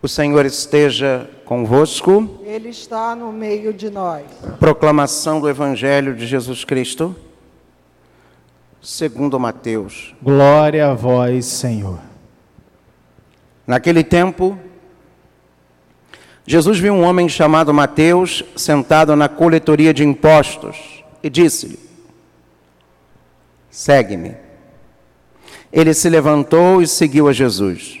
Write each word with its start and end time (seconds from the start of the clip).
O 0.00 0.06
Senhor 0.06 0.46
esteja 0.46 1.28
convosco. 1.44 2.38
Ele 2.44 2.68
está 2.68 3.16
no 3.16 3.32
meio 3.32 3.72
de 3.72 3.90
nós. 3.90 4.24
Proclamação 4.60 5.40
do 5.40 5.48
Evangelho 5.48 6.14
de 6.14 6.24
Jesus 6.24 6.64
Cristo, 6.64 7.16
segundo 8.80 9.40
Mateus. 9.40 10.14
Glória 10.22 10.88
a 10.88 10.94
vós, 10.94 11.46
Senhor. 11.46 11.98
Naquele 13.66 14.04
tempo, 14.04 14.56
Jesus 16.46 16.78
viu 16.78 16.94
um 16.94 17.02
homem 17.02 17.28
chamado 17.28 17.74
Mateus 17.74 18.44
sentado 18.54 19.16
na 19.16 19.28
coletoria 19.28 19.92
de 19.92 20.04
impostos 20.04 21.02
e 21.24 21.28
disse-lhe: 21.28 21.78
Segue-me. 23.68 24.36
Ele 25.72 25.92
se 25.92 26.08
levantou 26.08 26.80
e 26.80 26.86
seguiu 26.86 27.26
a 27.26 27.32
Jesus. 27.32 28.00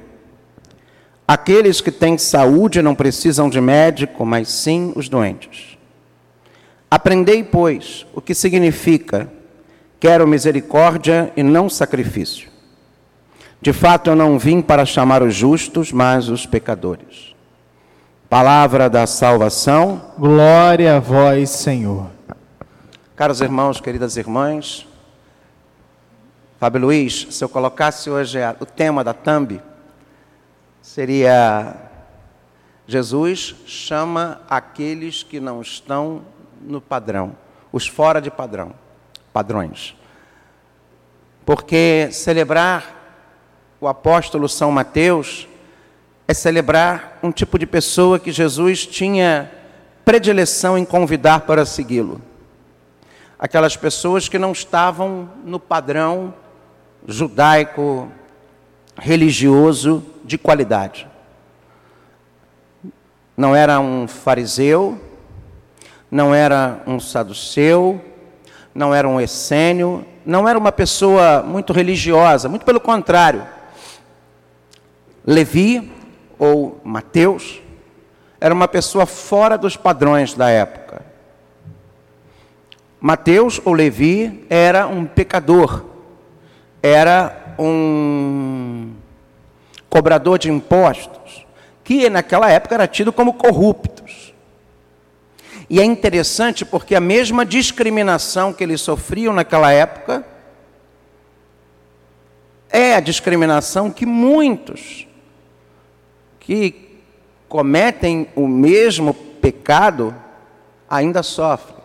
Aqueles 1.31 1.79
que 1.79 1.93
têm 1.93 2.17
saúde 2.17 2.81
não 2.81 2.93
precisam 2.93 3.49
de 3.49 3.61
médico, 3.61 4.25
mas 4.25 4.49
sim 4.49 4.91
os 4.97 5.07
doentes. 5.07 5.77
Aprendei, 6.89 7.41
pois, 7.41 8.05
o 8.13 8.19
que 8.19 8.35
significa: 8.35 9.31
quero 9.97 10.27
misericórdia 10.27 11.31
e 11.37 11.41
não 11.41 11.69
sacrifício. 11.69 12.49
De 13.61 13.71
fato, 13.71 14.09
eu 14.09 14.15
não 14.17 14.37
vim 14.37 14.61
para 14.61 14.85
chamar 14.85 15.23
os 15.23 15.33
justos, 15.33 15.93
mas 15.93 16.27
os 16.27 16.45
pecadores. 16.45 17.33
Palavra 18.29 18.89
da 18.89 19.07
salvação. 19.07 20.11
Glória 20.19 20.97
a 20.97 20.99
vós, 20.99 21.49
Senhor. 21.51 22.09
Caros 23.15 23.39
irmãos, 23.39 23.79
queridas 23.79 24.17
irmãs, 24.17 24.85
Fábio 26.59 26.81
Luiz, 26.81 27.25
se 27.31 27.41
eu 27.41 27.47
colocasse 27.47 28.09
hoje 28.09 28.37
o 28.59 28.65
tema 28.65 29.01
da 29.01 29.13
thumb, 29.13 29.61
seria 30.81 31.75
Jesus 32.87 33.55
chama 33.65 34.41
aqueles 34.49 35.23
que 35.23 35.39
não 35.39 35.61
estão 35.61 36.23
no 36.61 36.81
padrão, 36.81 37.35
os 37.71 37.87
fora 37.87 38.21
de 38.21 38.29
padrão, 38.29 38.73
padrões. 39.31 39.95
Porque 41.45 42.09
celebrar 42.11 42.99
o 43.79 43.87
apóstolo 43.87 44.49
São 44.49 44.71
Mateus 44.71 45.47
é 46.27 46.33
celebrar 46.33 47.19
um 47.23 47.31
tipo 47.31 47.57
de 47.57 47.65
pessoa 47.65 48.19
que 48.19 48.31
Jesus 48.31 48.85
tinha 48.85 49.51
predileção 50.03 50.77
em 50.77 50.83
convidar 50.83 51.41
para 51.41 51.65
segui-lo. 51.65 52.21
Aquelas 53.39 53.75
pessoas 53.75 54.27
que 54.27 54.37
não 54.37 54.51
estavam 54.51 55.29
no 55.43 55.59
padrão 55.59 56.33
judaico 57.07 58.11
religioso 58.97 60.03
de 60.23 60.37
qualidade. 60.37 61.07
Não 63.35 63.55
era 63.55 63.79
um 63.79 64.07
fariseu, 64.07 64.99
não 66.09 66.35
era 66.35 66.81
um 66.85 66.99
saduceu, 66.99 68.01
não 68.75 68.93
era 68.93 69.07
um 69.07 69.19
essênio, 69.19 70.05
não 70.25 70.47
era 70.47 70.57
uma 70.57 70.71
pessoa 70.71 71.41
muito 71.41 71.73
religiosa, 71.73 72.49
muito 72.49 72.65
pelo 72.65 72.79
contrário. 72.79 73.47
Levi, 75.25 75.91
ou 76.37 76.79
Mateus, 76.83 77.61
era 78.39 78.53
uma 78.53 78.67
pessoa 78.67 79.05
fora 79.05 79.57
dos 79.57 79.77
padrões 79.77 80.33
da 80.33 80.49
época. 80.49 81.05
Mateus, 82.99 83.59
ou 83.63 83.73
Levi, 83.73 84.45
era 84.49 84.87
um 84.87 85.05
pecador, 85.05 85.85
era 86.81 87.55
um 87.59 88.93
cobrador 89.89 90.39
de 90.39 90.49
impostos, 90.49 91.45
que 91.83 92.09
naquela 92.09 92.49
época 92.49 92.75
era 92.75 92.87
tido 92.87 93.11
como 93.11 93.33
corruptos. 93.33 94.33
E 95.69 95.79
é 95.79 95.83
interessante 95.85 96.65
porque 96.65 96.95
a 96.95 96.99
mesma 96.99 97.45
discriminação 97.45 98.51
que 98.51 98.63
eles 98.63 98.81
sofriam 98.81 99.33
naquela 99.33 99.71
época 99.71 100.25
é 102.69 102.95
a 102.95 102.99
discriminação 102.99 103.91
que 103.91 104.05
muitos 104.05 105.07
que 106.39 106.99
cometem 107.47 108.27
o 108.35 108.47
mesmo 108.47 109.13
pecado 109.13 110.15
ainda 110.89 111.21
sofrem. 111.21 111.81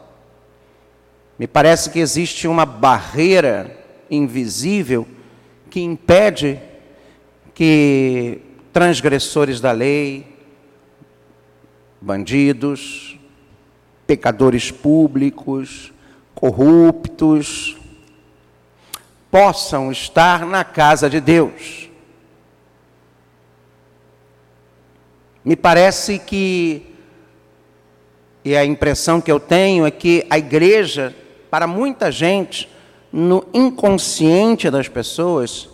Me 1.39 1.47
parece 1.47 1.91
que 1.91 1.99
existe 1.99 2.49
uma 2.49 2.65
barreira 2.65 3.76
invisível 4.11 5.07
que 5.71 5.81
impede 5.81 6.61
que 7.55 8.41
transgressores 8.73 9.61
da 9.61 9.73
lei, 9.73 10.27
bandidos, 12.01 13.19
pecadores 14.07 14.71
públicos, 14.71 15.93
corruptos, 16.35 17.77
possam 19.31 19.91
estar 19.91 20.47
na 20.47 20.63
casa 20.65 21.11
de 21.11 21.21
Deus. 21.21 21.91
Me 25.45 25.57
parece 25.57 26.19
que, 26.19 26.87
e 28.45 28.57
a 28.57 28.65
impressão 28.65 29.21
que 29.21 29.31
eu 29.31 29.39
tenho 29.39 29.87
é 29.87 29.91
que 29.91 30.27
a 30.29 30.39
igreja, 30.39 31.15
para 31.51 31.67
muita 31.67 32.11
gente, 32.11 32.69
no 33.17 33.47
inconsciente 33.55 34.71
das 34.71 34.89
pessoas, 34.89 35.71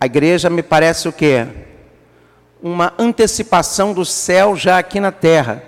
a 0.00 0.06
igreja 0.06 0.50
me 0.50 0.64
parece 0.64 1.06
o 1.06 1.12
quê? 1.12 1.46
Uma 2.60 2.92
antecipação 2.98 3.92
do 3.92 4.04
céu 4.04 4.56
já 4.56 4.78
aqui 4.78 4.98
na 4.98 5.12
terra. 5.12 5.62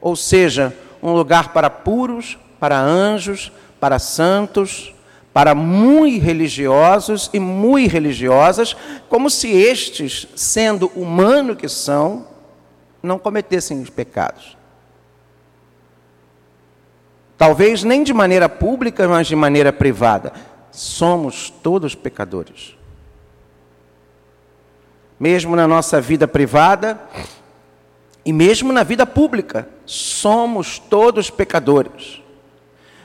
Ou 0.00 0.14
seja, 0.14 0.72
um 1.02 1.10
lugar 1.14 1.52
para 1.52 1.68
puros, 1.68 2.38
para 2.60 2.78
anjos, 2.80 3.50
para 3.80 3.98
santos, 3.98 4.94
para 5.32 5.52
muito 5.52 6.24
religiosos 6.24 7.28
e 7.32 7.40
muito 7.40 7.90
religiosas, 7.90 8.76
como 9.08 9.28
se 9.28 9.50
estes, 9.50 10.28
sendo 10.36 10.92
humano 10.94 11.56
que 11.56 11.68
são, 11.68 12.28
não 13.02 13.18
cometessem 13.18 13.82
os 13.82 13.90
pecados. 13.90 14.56
Talvez 17.36 17.82
nem 17.82 18.04
de 18.04 18.14
maneira 18.14 18.48
pública, 18.48 19.08
mas 19.08 19.26
de 19.26 19.34
maneira 19.34 19.72
privada. 19.72 20.51
Somos 20.72 21.50
todos 21.62 21.94
pecadores 21.94 22.74
mesmo 25.22 25.54
na 25.54 25.68
nossa 25.68 26.00
vida 26.00 26.26
privada 26.26 27.00
e 28.24 28.32
mesmo 28.32 28.72
na 28.72 28.82
vida 28.82 29.06
pública. 29.06 29.68
Somos 29.86 30.80
todos 30.80 31.30
pecadores. 31.30 32.20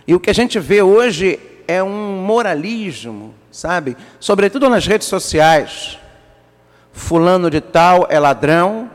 E 0.08 0.16
o 0.16 0.20
que 0.20 0.32
a 0.32 0.34
gente 0.34 0.58
vê 0.58 0.82
hoje 0.82 1.40
é 1.68 1.84
um 1.84 2.20
moralismo, 2.26 3.36
sabe? 3.52 3.96
Sobretudo 4.20 4.68
nas 4.68 4.88
redes 4.88 5.08
sociais. 5.08 6.00
Fulano 6.92 7.52
de 7.52 7.62
tal 7.62 8.08
é 8.10 8.18
ladrão, 8.18 8.90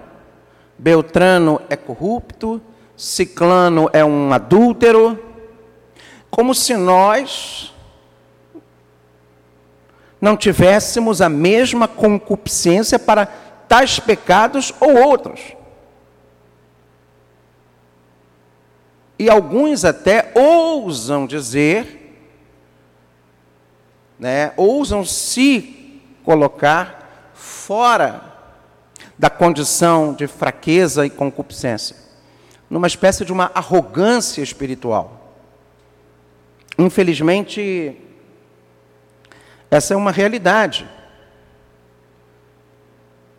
Beltrano 0.77 1.63
é 1.71 1.77
corrupto, 1.77 2.61
Ciclano 2.97 3.89
é 3.93 4.05
um 4.05 4.33
adúltero. 4.33 5.17
Como 6.29 6.57
se 6.57 6.75
nós 6.77 7.72
não 10.23 10.37
tivéssemos 10.37 11.21
a 11.21 11.29
mesma 11.29 11.89
concupiscência 11.89 12.97
para 12.97 13.27
tais 13.27 13.99
pecados 13.99 14.73
ou 14.79 14.95
outros. 14.97 15.41
E 19.19 19.29
alguns 19.29 19.85
até 19.85 20.31
ousam 20.37 21.27
dizer, 21.27 22.23
né, 24.17 24.53
ousam 24.57 25.05
se 25.05 26.01
colocar 26.25 27.33
fora 27.35 28.23
da 29.19 29.29
condição 29.29 30.15
de 30.15 30.29
fraqueza 30.29 31.05
e 31.05 31.11
concupiscência, 31.11 31.97
numa 32.71 32.87
espécie 32.87 33.25
de 33.25 33.33
uma 33.33 33.51
arrogância 33.53 34.41
espiritual. 34.41 35.35
Infelizmente, 36.79 37.97
essa 39.73 39.95
é 39.95 39.97
uma 39.97 40.11
realidade. 40.11 40.87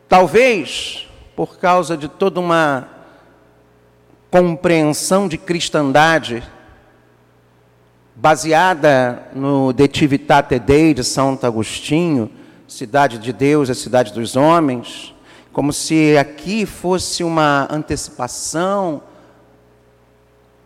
Talvez 0.09 1.07
por 1.35 1.59
causa 1.59 1.95
de 1.95 2.07
toda 2.07 2.39
uma 2.39 2.88
compreensão 4.31 5.27
de 5.27 5.38
cristandade 5.38 6.41
baseada 8.15 9.27
no 9.35 9.71
De 9.71 9.88
Civitate 9.94 10.57
Dei 10.57 10.95
de 10.95 11.03
Santo 11.03 11.45
Agostinho, 11.45 12.31
cidade 12.68 13.19
de 13.19 13.31
Deus, 13.31 13.69
a 13.69 13.75
cidade 13.75 14.12
dos 14.12 14.36
homens, 14.36 15.13
como 15.51 15.71
se 15.71 16.18
aqui 16.18 16.65
fosse 16.65 17.24
uma 17.24 17.68
antecipação. 17.69 19.03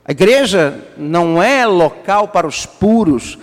A 0.06 0.14
igreja 0.14 0.82
não 0.96 1.44
é 1.44 1.66
local 1.66 2.30
para 2.30 2.48
os 2.48 2.66
puros, 2.66 3.38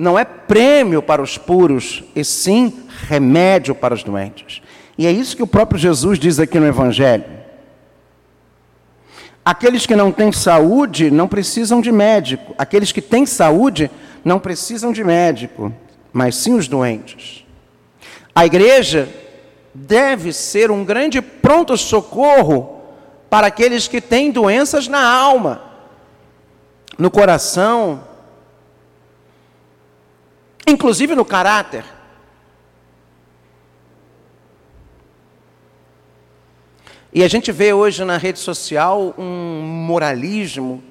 não 0.00 0.18
é 0.18 0.24
prêmio 0.24 1.02
para 1.02 1.20
os 1.20 1.36
puros, 1.36 2.02
e 2.16 2.24
sim 2.24 2.72
remédio 3.06 3.74
para 3.74 3.92
os 3.92 4.02
doentes. 4.02 4.62
E 4.96 5.06
é 5.06 5.12
isso 5.12 5.36
que 5.36 5.42
o 5.42 5.46
próprio 5.46 5.78
Jesus 5.78 6.18
diz 6.18 6.38
aqui 6.38 6.58
no 6.58 6.66
Evangelho. 6.66 7.26
Aqueles 9.44 9.84
que 9.84 9.94
não 9.94 10.10
têm 10.10 10.32
saúde 10.32 11.10
não 11.10 11.28
precisam 11.28 11.82
de 11.82 11.92
médico. 11.92 12.54
Aqueles 12.56 12.92
que 12.92 13.02
têm 13.02 13.26
saúde 13.26 13.90
não 14.24 14.38
precisam 14.38 14.90
de 14.90 15.04
médico, 15.04 15.70
mas 16.14 16.34
sim 16.34 16.54
os 16.54 16.66
doentes. 16.66 17.44
A 18.34 18.46
igreja 18.46 19.06
deve 19.74 20.32
ser 20.32 20.70
um 20.70 20.82
grande 20.82 21.20
pronto-socorro 21.20 22.80
para 23.28 23.48
aqueles 23.48 23.86
que 23.86 24.00
têm 24.00 24.30
doenças 24.30 24.88
na 24.88 25.06
alma, 25.06 25.60
no 26.96 27.10
coração, 27.10 28.08
inclusive 30.70 31.14
no 31.14 31.24
caráter. 31.24 31.84
E 37.12 37.24
a 37.24 37.28
gente 37.28 37.50
vê 37.50 37.72
hoje 37.72 38.04
na 38.04 38.16
rede 38.16 38.38
social 38.38 39.14
um 39.18 39.62
moralismo 39.62 40.82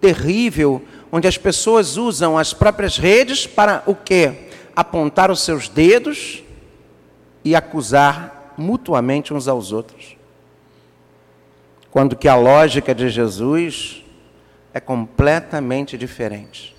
terrível, 0.00 0.82
onde 1.12 1.28
as 1.28 1.38
pessoas 1.38 1.96
usam 1.96 2.36
as 2.36 2.52
próprias 2.52 2.98
redes 2.98 3.46
para 3.46 3.82
o 3.86 3.94
quê? 3.94 4.48
Apontar 4.74 5.30
os 5.30 5.40
seus 5.40 5.68
dedos 5.68 6.42
e 7.44 7.54
acusar 7.54 8.54
mutuamente 8.56 9.32
uns 9.32 9.46
aos 9.46 9.70
outros. 9.70 10.16
Quando 11.90 12.16
que 12.16 12.26
a 12.26 12.34
lógica 12.34 12.92
de 12.92 13.08
Jesus 13.08 14.04
é 14.72 14.80
completamente 14.80 15.96
diferente. 15.96 16.74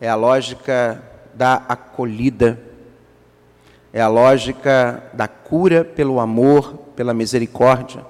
É 0.00 0.08
a 0.08 0.14
lógica 0.14 1.02
da 1.36 1.62
acolhida, 1.68 2.58
é 3.92 4.00
a 4.00 4.08
lógica 4.08 5.02
da 5.12 5.28
cura 5.28 5.84
pelo 5.84 6.18
amor, 6.18 6.74
pela 6.96 7.12
misericórdia. 7.12 8.04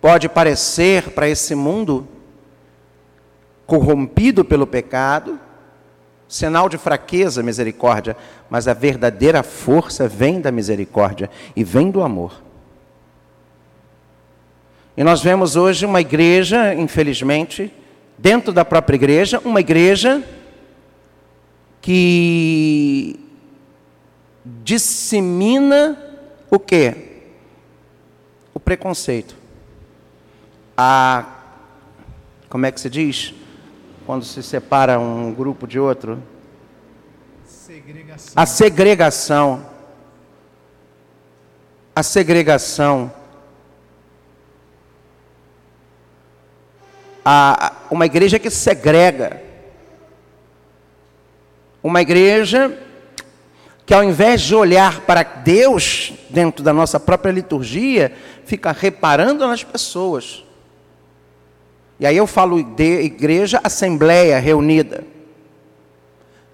Pode 0.00 0.28
parecer 0.28 1.10
para 1.10 1.28
esse 1.28 1.54
mundo 1.54 2.08
corrompido 3.66 4.44
pelo 4.44 4.66
pecado, 4.66 5.38
sinal 6.28 6.68
de 6.68 6.76
fraqueza, 6.76 7.42
misericórdia, 7.42 8.16
mas 8.48 8.66
a 8.66 8.74
verdadeira 8.74 9.42
força 9.42 10.08
vem 10.08 10.40
da 10.40 10.50
misericórdia 10.50 11.30
e 11.54 11.62
vem 11.62 11.90
do 11.90 12.02
amor. 12.02 12.42
E 14.96 15.04
nós 15.04 15.22
vemos 15.22 15.54
hoje 15.54 15.86
uma 15.86 16.00
igreja, 16.00 16.74
infelizmente, 16.74 17.72
dentro 18.18 18.52
da 18.52 18.64
própria 18.64 18.96
igreja, 18.96 19.40
uma 19.44 19.60
igreja 19.60 20.22
que 21.80 23.18
dissemina 24.44 25.98
o 26.50 26.58
que? 26.58 26.94
O 28.52 28.60
preconceito. 28.60 29.36
A 30.76 31.40
como 32.50 32.66
é 32.66 32.72
que 32.72 32.80
se 32.80 32.90
diz? 32.90 33.32
Quando 34.04 34.24
se 34.24 34.42
separa 34.42 34.98
um 34.98 35.32
grupo 35.32 35.68
de 35.68 35.78
outro? 35.78 36.20
Segregação. 37.44 38.32
A 38.34 38.44
segregação. 38.44 39.66
A 41.94 42.02
segregação. 42.02 43.12
A, 47.24 47.72
uma 47.88 48.04
igreja 48.04 48.36
que 48.40 48.50
segrega. 48.50 49.49
Uma 51.82 52.02
igreja 52.02 52.76
que 53.90 53.94
ao 53.94 54.04
invés 54.04 54.42
de 54.42 54.54
olhar 54.54 55.00
para 55.00 55.24
Deus 55.24 56.12
dentro 56.30 56.62
da 56.62 56.72
nossa 56.72 57.00
própria 57.00 57.32
liturgia, 57.32 58.12
fica 58.44 58.70
reparando 58.70 59.44
nas 59.48 59.64
pessoas. 59.64 60.44
E 61.98 62.06
aí 62.06 62.16
eu 62.16 62.26
falo 62.26 62.62
de 62.62 63.02
igreja, 63.02 63.60
assembleia 63.64 64.38
reunida. 64.38 65.04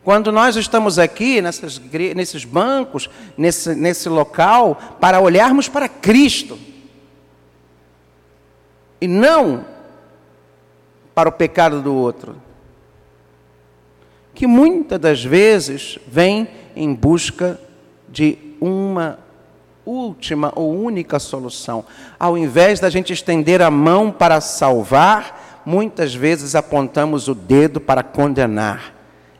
Quando 0.02 0.32
nós 0.32 0.56
estamos 0.56 0.98
aqui, 0.98 1.42
nessas, 1.42 1.78
nesses 1.78 2.44
bancos, 2.44 3.10
nesse, 3.36 3.74
nesse 3.74 4.08
local, 4.08 4.96
para 4.98 5.20
olharmos 5.20 5.68
para 5.68 5.90
Cristo, 5.90 6.58
e 8.98 9.06
não 9.06 9.64
para 11.14 11.28
o 11.28 11.32
pecado 11.32 11.82
do 11.82 11.94
outro, 11.94 12.36
que 14.36 14.46
muitas 14.46 15.00
das 15.00 15.24
vezes 15.24 15.98
vem 16.06 16.46
em 16.76 16.92
busca 16.92 17.58
de 18.06 18.36
uma 18.60 19.18
última 19.86 20.52
ou 20.54 20.78
única 20.78 21.18
solução. 21.18 21.86
Ao 22.20 22.36
invés 22.36 22.78
da 22.78 22.90
gente 22.90 23.14
estender 23.14 23.62
a 23.62 23.70
mão 23.70 24.10
para 24.12 24.42
salvar, 24.42 25.62
muitas 25.64 26.14
vezes 26.14 26.54
apontamos 26.54 27.28
o 27.28 27.34
dedo 27.34 27.80
para 27.80 28.02
condenar. 28.02 28.92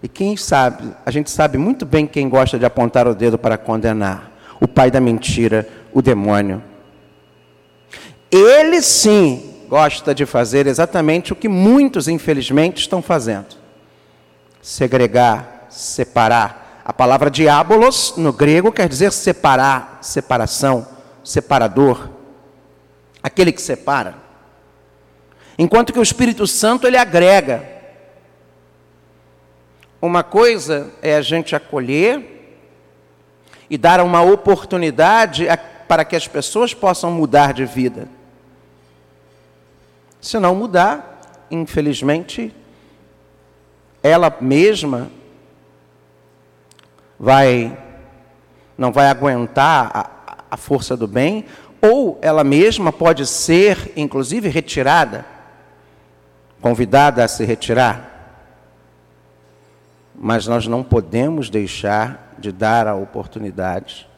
E 0.03 0.09
quem 0.09 0.35
sabe, 0.35 0.95
a 1.05 1.11
gente 1.11 1.31
sabe 1.31 1.59
muito 1.59 1.85
bem 1.85 2.07
quem 2.07 2.27
gosta 2.27 2.59
de 2.59 2.65
apontar 2.65 3.07
o 3.07 3.15
dedo 3.15 3.37
para 3.37 3.59
condenar: 3.59 4.33
o 4.59 4.67
pai 4.67 4.91
da 4.91 5.01
mentira, 5.01 5.69
o 5.93 6.01
demônio. 6.01 6.63
Ele 8.31 8.81
sim 8.81 9.67
gosta 9.69 10.15
de 10.15 10.25
fazer 10.25 10.67
exatamente 10.67 11.35
o 11.35 11.37
que 11.37 11.49
muitos, 11.49 12.09
infelizmente, 12.09 12.79
estão 12.81 13.03
fazendo: 13.03 13.66
segregar, 14.67 15.69
separar 15.71 16.83
a 16.85 16.93
palavra 16.93 17.31
diabolos 17.31 18.15
no 18.17 18.33
grego 18.33 18.73
quer 18.73 18.89
dizer 18.89 19.13
separar, 19.13 20.01
separação, 20.03 20.85
separador, 21.23 22.11
aquele 23.23 23.53
que 23.53 23.63
separa. 23.63 24.17
Enquanto 25.57 25.93
que 25.93 26.01
o 26.01 26.03
Espírito 26.03 26.49
Santo 26.49 26.85
ele 26.85 26.97
agrega. 26.97 27.63
Uma 30.03 30.25
coisa 30.25 30.93
é 31.01 31.15
a 31.15 31.23
gente 31.23 31.55
acolher 31.55 32.59
e 33.71 33.79
dar 33.79 34.01
uma 34.01 34.23
oportunidade 34.23 35.47
para 35.87 36.05
que 36.05 36.17
as 36.17 36.27
pessoas 36.27 36.75
possam 36.75 37.13
mudar 37.13 37.55
de 37.55 37.65
vida. 37.65 38.09
Se 40.21 40.41
não 40.41 40.57
mudar, 40.57 41.21
infelizmente, 41.53 42.53
ela 44.07 44.35
mesma 44.41 45.11
vai 47.19 47.77
não 48.77 48.93
vai 48.93 49.09
aguentar 49.09 49.91
a, 49.95 50.45
a 50.51 50.57
força 50.57 50.97
do 50.97 51.07
bem, 51.07 51.47
ou 51.81 52.19
ela 52.21 52.45
mesma 52.45 52.93
pode 52.93 53.27
ser, 53.27 53.93
inclusive, 53.97 54.49
retirada, 54.49 55.25
convidada 56.61 57.25
a 57.25 57.29
se 57.29 57.45
retirar. 57.45 58.13
Mas 60.15 60.47
nós 60.47 60.67
não 60.67 60.83
podemos 60.83 61.49
deixar 61.49 62.35
de 62.39 62.53
dar 62.53 62.87
a 62.87 62.95
oportunidade 62.95 64.09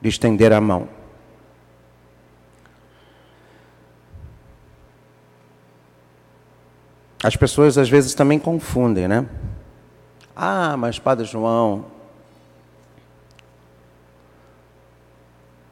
de 0.00 0.08
estender 0.08 0.52
a 0.52 0.60
mão. 0.60 0.88
As 7.22 7.36
pessoas 7.36 7.78
às 7.78 7.88
vezes 7.88 8.14
também 8.14 8.38
confundem, 8.38 9.06
né? 9.06 9.24
Ah, 10.34 10.76
mas 10.76 10.98
Padre 10.98 11.24
João, 11.24 11.84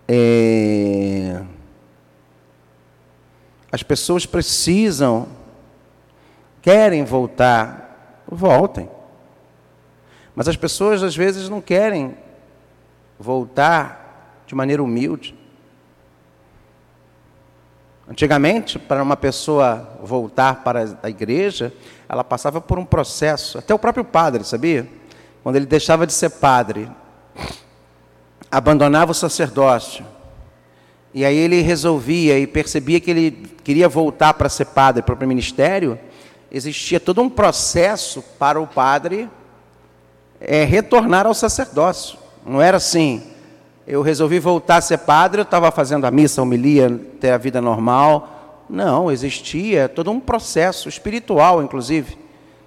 é, 0.07 1.42
as 3.73 3.83
pessoas 3.83 4.26
precisam, 4.26 5.26
querem 6.62 7.04
voltar, 7.04 8.23
voltem. 8.30 8.88
Mas 10.37 10.47
as 10.47 10.57
pessoas 10.57 11.02
às 11.02 11.16
vezes 11.16 11.49
não 11.49 11.61
querem 11.61 12.16
voltar 13.19 14.42
de 14.47 14.54
maneira 14.54 14.83
humilde. 14.83 15.39
Antigamente, 18.11 18.76
para 18.76 19.00
uma 19.00 19.17
pessoa 19.17 19.88
voltar 20.02 20.64
para 20.64 20.99
a 21.00 21.09
igreja, 21.09 21.73
ela 22.09 22.25
passava 22.25 22.61
por 22.61 22.76
um 22.76 22.85
processo, 22.85 23.57
até 23.57 23.73
o 23.73 23.79
próprio 23.79 24.05
padre, 24.05 24.43
sabia? 24.43 24.88
Quando 25.45 25.55
ele 25.55 25.64
deixava 25.64 26.05
de 26.05 26.12
ser 26.12 26.31
padre, 26.31 26.90
abandonava 28.50 29.12
o 29.12 29.14
sacerdócio 29.14 30.05
e 31.14 31.25
aí 31.25 31.37
ele 31.37 31.61
resolvia 31.61 32.37
e 32.37 32.49
percebia 32.49 32.99
que 32.99 33.12
ele 33.12 33.31
queria 33.62 33.88
voltar 33.88 34.35
para 34.35 34.49
ser 34.49 34.67
padre, 34.67 35.02
para 35.02 35.14
o 35.14 35.29
ministério, 35.29 35.97
existia 36.50 36.99
todo 36.99 37.23
um 37.23 37.31
processo 37.31 38.23
para 38.40 38.61
o 38.61 38.67
padre 38.67 39.31
é, 40.40 40.64
retornar 40.64 41.29
ao 41.29 41.35
sacerdócio. 41.35 42.19
Não 42.45 42.61
era 42.61 42.79
assim, 42.79 43.23
eu 43.90 44.02
resolvi 44.02 44.38
voltar 44.38 44.76
a 44.76 44.80
ser 44.80 44.99
padre, 44.99 45.40
eu 45.40 45.42
estava 45.42 45.68
fazendo 45.73 46.04
a 46.04 46.12
missa, 46.12 46.40
a 46.40 46.44
homilia, 46.44 46.88
ter 47.18 47.30
a 47.30 47.37
vida 47.37 47.61
normal. 47.61 48.64
Não, 48.70 49.11
existia 49.11 49.88
todo 49.88 50.12
um 50.12 50.20
processo 50.20 50.88
espiritual, 50.88 51.61
inclusive. 51.61 52.16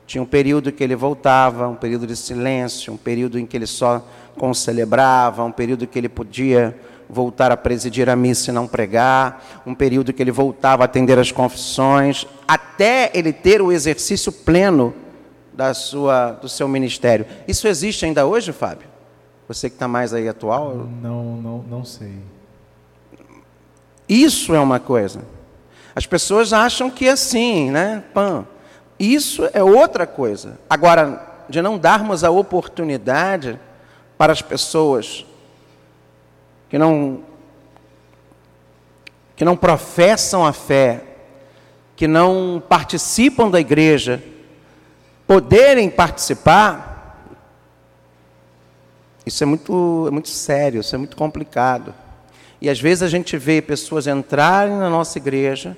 Tinha 0.05 0.21
um 0.21 0.25
período 0.25 0.69
que 0.69 0.83
ele 0.83 0.97
voltava, 0.97 1.65
um 1.69 1.75
período 1.75 2.05
de 2.05 2.17
silêncio, 2.17 2.91
um 2.91 2.97
período 2.97 3.39
em 3.39 3.45
que 3.45 3.55
ele 3.55 3.65
só 3.65 4.05
concelebrava, 4.37 5.45
um 5.45 5.51
período 5.51 5.87
que 5.87 5.97
ele 5.97 6.09
podia 6.09 6.77
voltar 7.09 7.53
a 7.53 7.57
presidir 7.57 8.09
a 8.09 8.17
missa 8.17 8.51
e 8.51 8.53
não 8.53 8.67
pregar, 8.67 9.61
um 9.65 9.73
período 9.73 10.11
que 10.11 10.21
ele 10.21 10.31
voltava 10.31 10.83
a 10.83 10.85
atender 10.85 11.17
as 11.17 11.31
confissões, 11.31 12.27
até 12.45 13.09
ele 13.13 13.31
ter 13.31 13.61
o 13.61 13.71
exercício 13.71 14.29
pleno 14.29 14.93
da 15.53 15.73
sua, 15.73 16.31
do 16.31 16.49
seu 16.49 16.67
ministério. 16.67 17.25
Isso 17.47 17.65
existe 17.65 18.05
ainda 18.05 18.25
hoje, 18.25 18.51
Fábio? 18.51 18.92
Você 19.47 19.69
que 19.69 19.75
está 19.75 19.87
mais 19.87 20.13
aí 20.13 20.27
atual? 20.27 20.75
Não, 21.01 21.23
não, 21.37 21.57
não 21.69 21.85
sei. 21.85 22.17
Isso 24.07 24.53
é 24.53 24.59
uma 24.59 24.79
coisa. 24.79 25.21
As 25.95 26.05
pessoas 26.05 26.53
acham 26.53 26.89
que 26.89 27.07
é 27.07 27.11
assim, 27.11 27.69
né? 27.69 28.03
Pã. 28.13 28.45
Isso 28.99 29.47
é 29.53 29.63
outra 29.63 30.07
coisa. 30.07 30.59
Agora, 30.69 31.45
de 31.49 31.61
não 31.61 31.77
darmos 31.77 32.23
a 32.23 32.31
oportunidade 32.31 33.59
para 34.17 34.31
as 34.31 34.41
pessoas 34.41 35.25
que 36.69 36.77
não 36.77 37.21
que 39.35 39.43
não 39.43 39.57
professam 39.57 40.45
a 40.45 40.53
fé, 40.53 41.03
que 41.95 42.07
não 42.07 42.61
participam 42.69 43.49
da 43.49 43.59
igreja, 43.59 44.23
poderem 45.25 45.89
participar, 45.89 46.92
isso 49.25 49.43
é 49.43 49.45
muito, 49.45 50.05
é 50.07 50.11
muito 50.11 50.29
sério, 50.29 50.81
isso 50.81 50.93
é 50.93 50.97
muito 50.97 51.15
complicado. 51.15 51.93
E 52.59 52.69
às 52.69 52.79
vezes 52.79 53.03
a 53.03 53.07
gente 53.07 53.37
vê 53.37 53.61
pessoas 53.61 54.07
entrarem 54.07 54.75
na 54.75 54.89
nossa 54.89 55.17
igreja, 55.17 55.77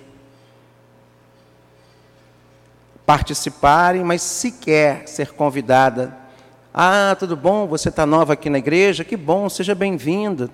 participarem, 3.06 4.04
mas 4.04 4.22
sequer 4.22 5.08
ser 5.08 5.32
convidada. 5.32 6.16
Ah, 6.74 7.16
tudo 7.18 7.36
bom? 7.36 7.68
Você 7.68 7.90
está 7.90 8.06
nova 8.06 8.34
aqui 8.34 8.50
na 8.50 8.58
igreja? 8.58 9.04
Que 9.04 9.16
bom, 9.16 9.48
seja 9.48 9.76
bem-vinda. 9.76 10.50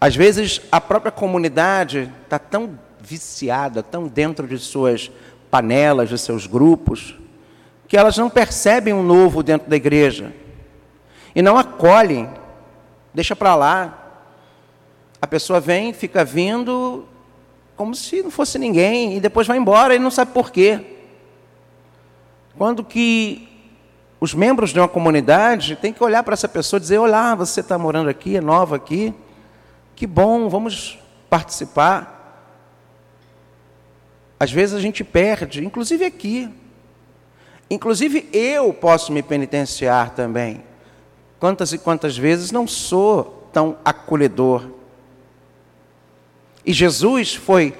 Às 0.00 0.14
vezes 0.14 0.60
a 0.70 0.80
própria 0.80 1.10
comunidade 1.10 2.12
está 2.22 2.38
tão 2.38 2.78
viciada, 3.00 3.82
tão 3.82 4.06
dentro 4.06 4.46
de 4.46 4.58
suas 4.58 5.10
panelas, 5.50 6.08
de 6.08 6.18
seus 6.18 6.46
grupos, 6.46 7.16
que 7.88 7.96
elas 7.96 8.16
não 8.16 8.30
percebem 8.30 8.94
um 8.94 9.02
novo 9.02 9.42
dentro 9.42 9.68
da 9.68 9.76
igreja 9.76 10.32
e 11.34 11.42
não 11.42 11.58
acolhem, 11.58 12.28
deixa 13.12 13.34
para 13.34 13.54
lá. 13.54 13.98
A 15.20 15.26
pessoa 15.26 15.60
vem, 15.60 15.92
fica 15.92 16.24
vindo 16.24 17.06
como 17.76 17.94
se 17.94 18.22
não 18.22 18.30
fosse 18.30 18.58
ninguém 18.58 19.16
e 19.16 19.20
depois 19.20 19.46
vai 19.46 19.56
embora 19.56 19.94
e 19.94 19.98
não 19.98 20.10
sabe 20.10 20.32
por 20.32 20.50
quê. 20.50 20.80
Quando 22.56 22.84
que 22.84 23.48
os 24.20 24.32
membros 24.32 24.70
de 24.70 24.78
uma 24.78 24.88
comunidade 24.88 25.76
têm 25.76 25.92
que 25.92 26.02
olhar 26.02 26.22
para 26.22 26.34
essa 26.34 26.48
pessoa 26.48 26.78
e 26.78 26.80
dizer: 26.80 26.98
Olá, 26.98 27.34
você 27.34 27.60
está 27.60 27.76
morando 27.76 28.08
aqui, 28.08 28.36
é 28.36 28.40
nova 28.40 28.76
aqui, 28.76 29.12
que 29.96 30.06
bom, 30.06 30.48
vamos 30.48 30.98
participar. 31.28 32.14
Às 34.38 34.52
vezes 34.52 34.74
a 34.74 34.80
gente 34.80 35.02
perde, 35.02 35.64
inclusive 35.64 36.04
aqui. 36.04 36.48
Inclusive 37.70 38.28
eu 38.32 38.72
posso 38.72 39.12
me 39.12 39.22
penitenciar 39.22 40.10
também. 40.10 40.62
Quantas 41.44 41.74
e 41.74 41.78
quantas 41.78 42.16
vezes 42.16 42.50
não 42.50 42.66
sou 42.66 43.50
tão 43.52 43.76
acolhedor. 43.84 44.64
E 46.64 46.72
Jesus 46.72 47.34
foi 47.34 47.74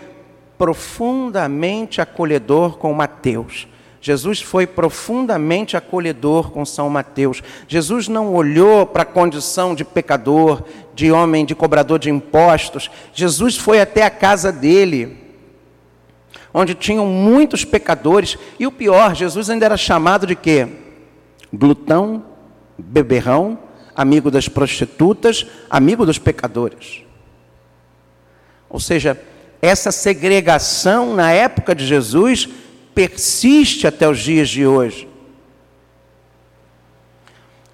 profundamente 0.59 1.99
acolhedor 1.99 2.77
com 2.77 2.93
Mateus. 2.93 3.67
Jesus 4.03 4.43
foi 4.43 4.67
profundamente 4.67 5.79
acolhedor 5.79 6.51
com 6.51 6.63
São 6.67 6.91
Mateus. 6.91 7.43
Jesus 7.67 8.07
não 8.07 8.35
olhou 8.35 8.85
para 8.85 9.03
a 9.03 9.07
condição 9.07 9.75
de 9.75 9.83
pecador, 9.83 10.63
de 10.95 11.11
homem, 11.11 11.47
de 11.47 11.55
cobrador 11.55 11.99
de 11.99 12.11
impostos. 12.11 12.91
Jesus 13.15 13.57
foi 13.57 13.81
até 13.81 14.03
a 14.03 14.11
casa 14.11 14.53
dele, 14.53 15.17
onde 16.53 16.75
tinham 16.75 17.07
muitos 17.07 17.65
pecadores. 17.65 18.37
E 18.59 18.67
o 18.67 18.71
pior, 18.71 19.15
Jesus 19.15 19.49
ainda 19.49 19.65
era 19.65 19.77
chamado 19.79 20.27
de 20.27 20.37
quê? 20.37 20.69
Glutão, 21.51 22.34
beberrão, 22.79 23.59
amigo 23.95 24.31
das 24.31 24.49
prostitutas, 24.49 25.47
amigo 25.71 26.05
dos 26.05 26.19
pecadores. 26.19 27.03
Ou 28.69 28.81
seja, 28.81 29.21
essa 29.63 29.93
segregação 29.93 31.15
na 31.15 31.31
época 31.31 31.75
de 31.75 31.87
Jesus 31.87 32.49
persiste 32.95 33.87
até 33.87 34.09
os 34.09 34.19
dias 34.19 34.49
de 34.49 34.67
hoje. 34.67 35.09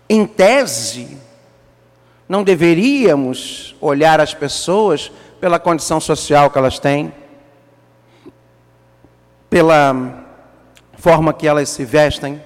Em 0.08 0.26
tese, 0.26 1.16
não 2.28 2.44
deveríamos 2.44 3.74
olhar 3.80 4.20
as 4.20 4.34
pessoas 4.34 5.10
pela 5.40 5.58
condição 5.58 6.00
social 6.00 6.50
que 6.50 6.58
elas 6.58 6.78
têm, 6.78 7.12
pela 9.48 10.26
forma 10.94 11.32
que 11.32 11.48
elas 11.48 11.68
se 11.70 11.84
vestem, 11.84 12.40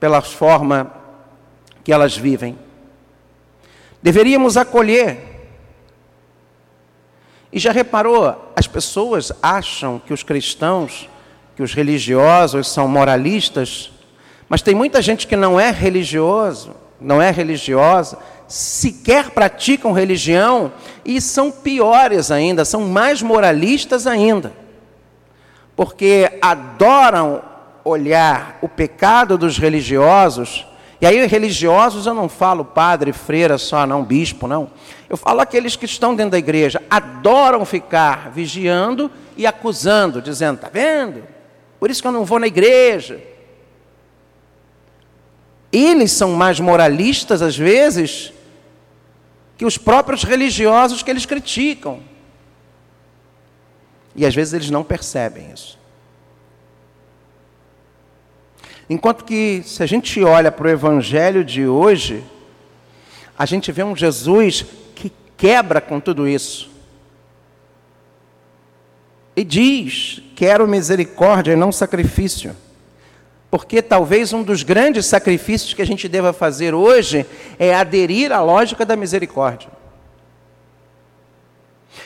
pela 0.00 0.20
forma 0.20 0.95
que 1.86 1.92
elas 1.92 2.16
vivem. 2.16 2.58
Deveríamos 4.02 4.56
acolher. 4.56 5.18
E 7.52 7.60
já 7.60 7.70
reparou, 7.70 8.52
as 8.56 8.66
pessoas 8.66 9.30
acham 9.40 10.02
que 10.04 10.12
os 10.12 10.24
cristãos 10.24 11.08
que 11.54 11.62
os 11.62 11.72
religiosos 11.72 12.66
são 12.68 12.88
moralistas, 12.88 13.92
mas 14.48 14.62
tem 14.62 14.74
muita 14.74 15.00
gente 15.00 15.28
que 15.28 15.36
não 15.36 15.60
é 15.60 15.70
religioso, 15.70 16.74
não 17.00 17.22
é 17.22 17.30
religiosa, 17.30 18.18
sequer 18.48 19.30
praticam 19.30 19.92
religião 19.92 20.72
e 21.04 21.20
são 21.20 21.52
piores 21.52 22.32
ainda, 22.32 22.64
são 22.64 22.80
mais 22.80 23.22
moralistas 23.22 24.08
ainda. 24.08 24.52
Porque 25.76 26.36
adoram 26.42 27.42
olhar 27.84 28.58
o 28.60 28.68
pecado 28.68 29.38
dos 29.38 29.56
religiosos, 29.56 30.66
e 31.00 31.06
aí 31.06 31.26
religiosos 31.26 32.06
eu 32.06 32.14
não 32.14 32.28
falo 32.28 32.64
padre, 32.64 33.12
freira 33.12 33.58
só, 33.58 33.86
não, 33.86 34.02
bispo, 34.02 34.46
não. 34.48 34.70
Eu 35.08 35.16
falo 35.16 35.40
aqueles 35.40 35.76
que 35.76 35.84
estão 35.84 36.14
dentro 36.14 36.32
da 36.32 36.38
igreja, 36.38 36.82
adoram 36.88 37.64
ficar 37.64 38.30
vigiando 38.30 39.10
e 39.36 39.46
acusando, 39.46 40.22
dizendo, 40.22 40.58
tá 40.58 40.70
vendo? 40.72 41.24
Por 41.78 41.90
isso 41.90 42.00
que 42.00 42.08
eu 42.08 42.12
não 42.12 42.24
vou 42.24 42.38
na 42.38 42.46
igreja. 42.46 43.22
Eles 45.70 46.12
são 46.12 46.32
mais 46.32 46.58
moralistas, 46.58 47.42
às 47.42 47.56
vezes, 47.56 48.32
que 49.58 49.66
os 49.66 49.76
próprios 49.76 50.24
religiosos 50.24 51.02
que 51.02 51.10
eles 51.10 51.26
criticam. 51.26 52.00
E 54.14 54.24
às 54.24 54.34
vezes 54.34 54.54
eles 54.54 54.70
não 54.70 54.82
percebem 54.82 55.50
isso. 55.52 55.78
Enquanto 58.88 59.24
que, 59.24 59.62
se 59.64 59.82
a 59.82 59.86
gente 59.86 60.22
olha 60.22 60.52
para 60.52 60.68
o 60.68 60.70
Evangelho 60.70 61.44
de 61.44 61.66
hoje, 61.66 62.22
a 63.36 63.44
gente 63.44 63.72
vê 63.72 63.82
um 63.82 63.96
Jesus 63.96 64.64
que 64.94 65.12
quebra 65.36 65.80
com 65.80 65.98
tudo 65.98 66.28
isso 66.28 66.70
e 69.34 69.44
diz: 69.44 70.22
Quero 70.34 70.66
misericórdia 70.66 71.52
e 71.52 71.56
não 71.56 71.72
sacrifício. 71.72 72.56
Porque 73.50 73.80
talvez 73.82 74.32
um 74.32 74.42
dos 74.42 74.62
grandes 74.62 75.06
sacrifícios 75.06 75.74
que 75.74 75.82
a 75.82 75.86
gente 75.86 76.08
deva 76.08 76.32
fazer 76.32 76.74
hoje 76.74 77.26
é 77.58 77.74
aderir 77.74 78.32
à 78.32 78.40
lógica 78.40 78.84
da 78.84 78.96
misericórdia. 78.96 79.70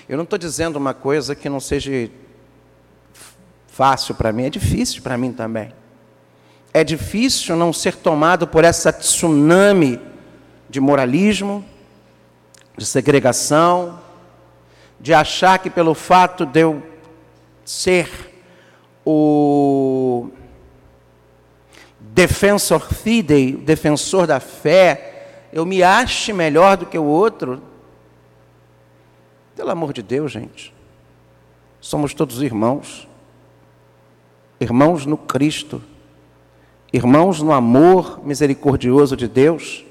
Eu 0.09 0.17
não 0.17 0.25
estou 0.25 0.39
dizendo 0.39 0.77
uma 0.77 0.95
coisa 0.95 1.35
que 1.35 1.49
não 1.49 1.61
seja 1.61 2.11
fácil 3.67 4.15
para 4.15 4.33
mim, 4.33 4.47
é 4.47 4.51
difícil 4.51 5.03
para 5.03 5.17
mim 5.17 5.33
também. 5.33 5.80
É 6.73 6.85
difícil 6.85 7.57
não 7.57 7.73
ser 7.73 7.97
tomado 7.97 8.47
por 8.47 8.65
essa 8.65 8.93
tsunami 8.93 10.01
de 10.69 10.81
moralismo, 10.81 11.65
de 12.77 12.87
segregação, 12.87 13.99
de 15.01 15.13
achar 15.13 15.59
que 15.59 15.69
pelo 15.69 15.95
fato 15.95 16.47
de 16.47 16.61
eu 16.61 16.83
ser 17.65 18.09
o 19.05 20.31
defensor 21.99 22.81
fidei, 22.81 23.53
defensor 23.53 24.27
da 24.27 24.39
fé, 24.39 25.49
eu 25.53 25.67
me 25.67 25.83
ache 25.83 26.33
melhor 26.33 26.77
do 26.77 26.87
que 26.87 26.99
o 26.99 27.05
outro. 27.05 27.63
Pelo 29.57 29.71
amor 29.71 29.93
de 29.93 30.03
Deus, 30.03 30.31
gente. 30.31 30.73
Somos 31.81 32.15
todos 32.15 32.43
irmãos. 32.43 33.09
Irmãos 34.61 35.07
no 35.07 35.17
Cristo. 35.17 35.83
Irmãos 36.93 37.41
no 37.41 37.53
amor 37.53 38.21
misericordioso 38.25 39.17
de 39.17 39.29
Deus. 39.29 39.85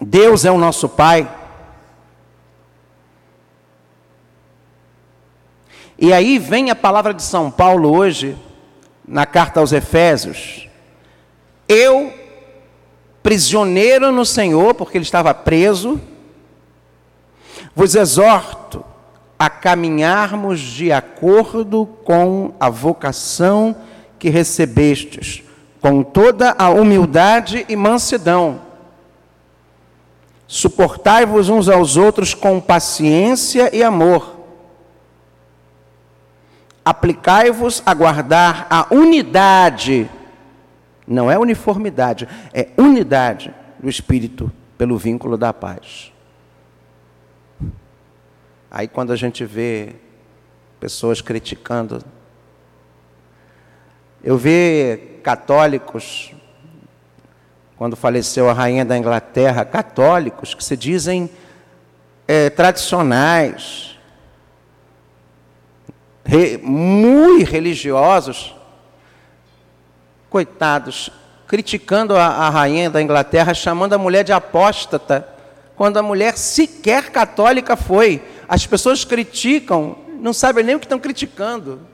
Deus 0.00 0.44
é 0.44 0.50
o 0.50 0.58
nosso 0.58 0.88
Pai. 0.88 1.30
E 5.98 6.12
aí 6.12 6.38
vem 6.38 6.70
a 6.70 6.74
palavra 6.74 7.14
de 7.14 7.22
São 7.22 7.50
Paulo 7.50 7.94
hoje, 7.94 8.36
na 9.06 9.26
carta 9.26 9.60
aos 9.60 9.72
Efésios. 9.72 10.68
Eu, 11.68 12.12
prisioneiro 13.22 14.10
no 14.10 14.24
Senhor, 14.24 14.74
porque 14.74 14.98
ele 14.98 15.04
estava 15.04 15.32
preso, 15.32 16.00
vos 17.74 17.94
exorto 17.94 18.84
a 19.38 19.50
caminharmos 19.50 20.60
de 20.60 20.90
acordo 20.90 21.86
com 22.04 22.54
a 22.58 22.68
vocação 22.70 23.76
que 24.18 24.30
recebestes, 24.30 25.43
com 25.84 26.02
toda 26.02 26.56
a 26.58 26.70
humildade 26.70 27.66
e 27.68 27.76
mansidão. 27.76 28.62
Suportai-vos 30.46 31.50
uns 31.50 31.68
aos 31.68 31.98
outros 31.98 32.32
com 32.32 32.58
paciência 32.58 33.68
e 33.70 33.82
amor 33.84 34.32
aplicai-vos 36.82 37.82
a 37.84 37.92
guardar 37.92 38.66
a 38.70 38.86
unidade, 38.94 40.08
não 41.06 41.30
é 41.30 41.38
uniformidade, 41.38 42.26
é 42.54 42.68
unidade 42.78 43.54
do 43.78 43.88
Espírito 43.88 44.50
pelo 44.78 44.96
vínculo 44.96 45.36
da 45.36 45.52
paz. 45.52 46.10
Aí 48.70 48.88
quando 48.88 49.12
a 49.12 49.16
gente 49.16 49.44
vê 49.44 49.96
pessoas 50.80 51.20
criticando, 51.20 52.02
eu 54.22 54.38
vi 54.38 55.13
católicos, 55.24 56.32
quando 57.78 57.96
faleceu 57.96 58.48
a 58.50 58.52
rainha 58.52 58.84
da 58.84 58.96
Inglaterra, 58.96 59.64
católicos 59.64 60.52
que 60.52 60.62
se 60.62 60.76
dizem 60.76 61.30
é, 62.28 62.50
tradicionais, 62.50 63.98
re, 66.24 66.58
muito 66.58 67.50
religiosos, 67.50 68.54
coitados, 70.28 71.10
criticando 71.48 72.16
a, 72.16 72.26
a 72.26 72.50
rainha 72.50 72.90
da 72.90 73.00
Inglaterra, 73.00 73.54
chamando 73.54 73.94
a 73.94 73.98
mulher 73.98 74.24
de 74.24 74.32
apóstata, 74.32 75.26
quando 75.74 75.96
a 75.96 76.02
mulher 76.02 76.36
sequer 76.36 77.10
católica 77.10 77.76
foi. 77.76 78.22
As 78.46 78.66
pessoas 78.66 79.06
criticam, 79.06 79.96
não 80.20 80.34
sabem 80.34 80.62
nem 80.62 80.74
o 80.74 80.78
que 80.78 80.84
estão 80.84 80.98
criticando. 80.98 81.93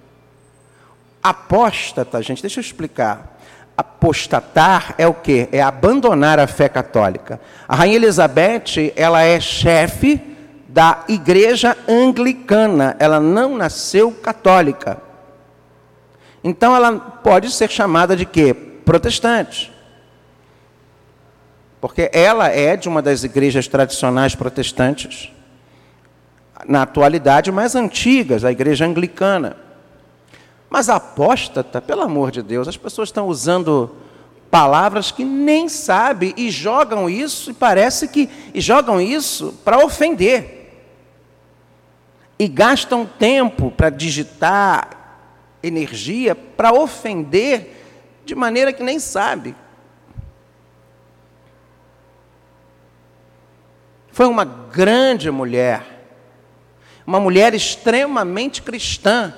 Apóstata, 1.22 2.22
gente, 2.22 2.40
deixa 2.40 2.60
eu 2.60 2.62
explicar. 2.62 3.38
Apostatar 3.76 4.94
é 4.98 5.06
o 5.06 5.14
que? 5.14 5.48
É 5.52 5.60
abandonar 5.60 6.38
a 6.38 6.46
fé 6.46 6.68
católica. 6.68 7.40
A 7.68 7.74
rainha 7.74 7.96
Elizabeth, 7.96 8.92
ela 8.96 9.22
é 9.22 9.40
chefe 9.40 10.20
da 10.68 11.04
igreja 11.08 11.76
anglicana, 11.88 12.96
ela 12.98 13.18
não 13.18 13.56
nasceu 13.56 14.12
católica. 14.12 14.98
Então 16.44 16.74
ela 16.74 16.92
pode 16.98 17.50
ser 17.50 17.70
chamada 17.70 18.16
de 18.16 18.24
quê? 18.24 18.54
Protestante. 18.54 19.72
Porque 21.80 22.10
ela 22.12 22.48
é 22.48 22.76
de 22.76 22.88
uma 22.88 23.02
das 23.02 23.24
igrejas 23.24 23.66
tradicionais 23.66 24.34
protestantes, 24.34 25.32
na 26.66 26.82
atualidade 26.82 27.50
mais 27.50 27.74
antigas, 27.74 28.44
a 28.44 28.52
igreja 28.52 28.84
anglicana. 28.84 29.56
Mas 30.70 30.88
apóstata, 30.88 31.82
pelo 31.82 32.02
amor 32.02 32.30
de 32.30 32.42
Deus, 32.42 32.68
as 32.68 32.76
pessoas 32.76 33.08
estão 33.08 33.26
usando 33.26 33.94
palavras 34.50 35.10
que 35.10 35.24
nem 35.24 35.68
sabem 35.68 36.32
e 36.36 36.50
jogam 36.50 37.10
isso, 37.10 37.50
e 37.50 37.54
parece 37.54 38.08
que 38.08 38.30
e 38.54 38.60
jogam 38.60 39.00
isso 39.00 39.52
para 39.64 39.84
ofender 39.84 40.60
e 42.38 42.48
gastam 42.48 43.04
tempo 43.04 43.70
para 43.70 43.90
digitar 43.90 44.96
energia 45.62 46.34
para 46.34 46.72
ofender 46.72 47.76
de 48.24 48.34
maneira 48.34 48.72
que 48.72 48.82
nem 48.82 48.98
sabe. 48.98 49.54
Foi 54.10 54.26
uma 54.26 54.44
grande 54.44 55.30
mulher, 55.30 55.82
uma 57.06 57.20
mulher 57.20 57.54
extremamente 57.54 58.62
cristã, 58.62 59.34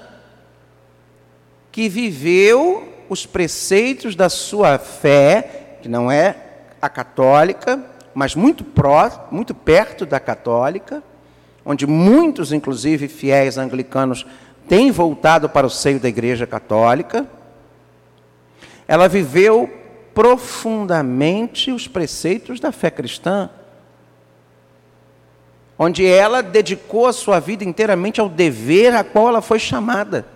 que 1.72 1.88
viveu 1.88 2.86
os 3.08 3.24
preceitos 3.24 4.14
da 4.14 4.28
sua 4.28 4.78
fé, 4.78 5.78
que 5.80 5.88
não 5.88 6.12
é 6.12 6.36
a 6.80 6.88
católica, 6.88 7.82
mas 8.14 8.34
muito, 8.34 8.62
pró, 8.62 9.28
muito 9.30 9.54
perto 9.54 10.04
da 10.04 10.20
católica, 10.20 11.02
onde 11.64 11.86
muitos, 11.86 12.52
inclusive 12.52 13.08
fiéis 13.08 13.56
anglicanos, 13.56 14.26
têm 14.68 14.90
voltado 14.90 15.48
para 15.48 15.66
o 15.66 15.70
seio 15.70 15.98
da 15.98 16.08
Igreja 16.08 16.46
Católica. 16.46 17.26
Ela 18.86 19.08
viveu 19.08 19.70
profundamente 20.12 21.72
os 21.72 21.88
preceitos 21.88 22.60
da 22.60 22.70
fé 22.70 22.90
cristã, 22.90 23.48
onde 25.78 26.04
ela 26.04 26.42
dedicou 26.42 27.06
a 27.06 27.12
sua 27.14 27.40
vida 27.40 27.64
inteiramente 27.64 28.20
ao 28.20 28.28
dever 28.28 28.94
a 28.94 29.02
qual 29.02 29.28
ela 29.28 29.40
foi 29.40 29.58
chamada. 29.58 30.26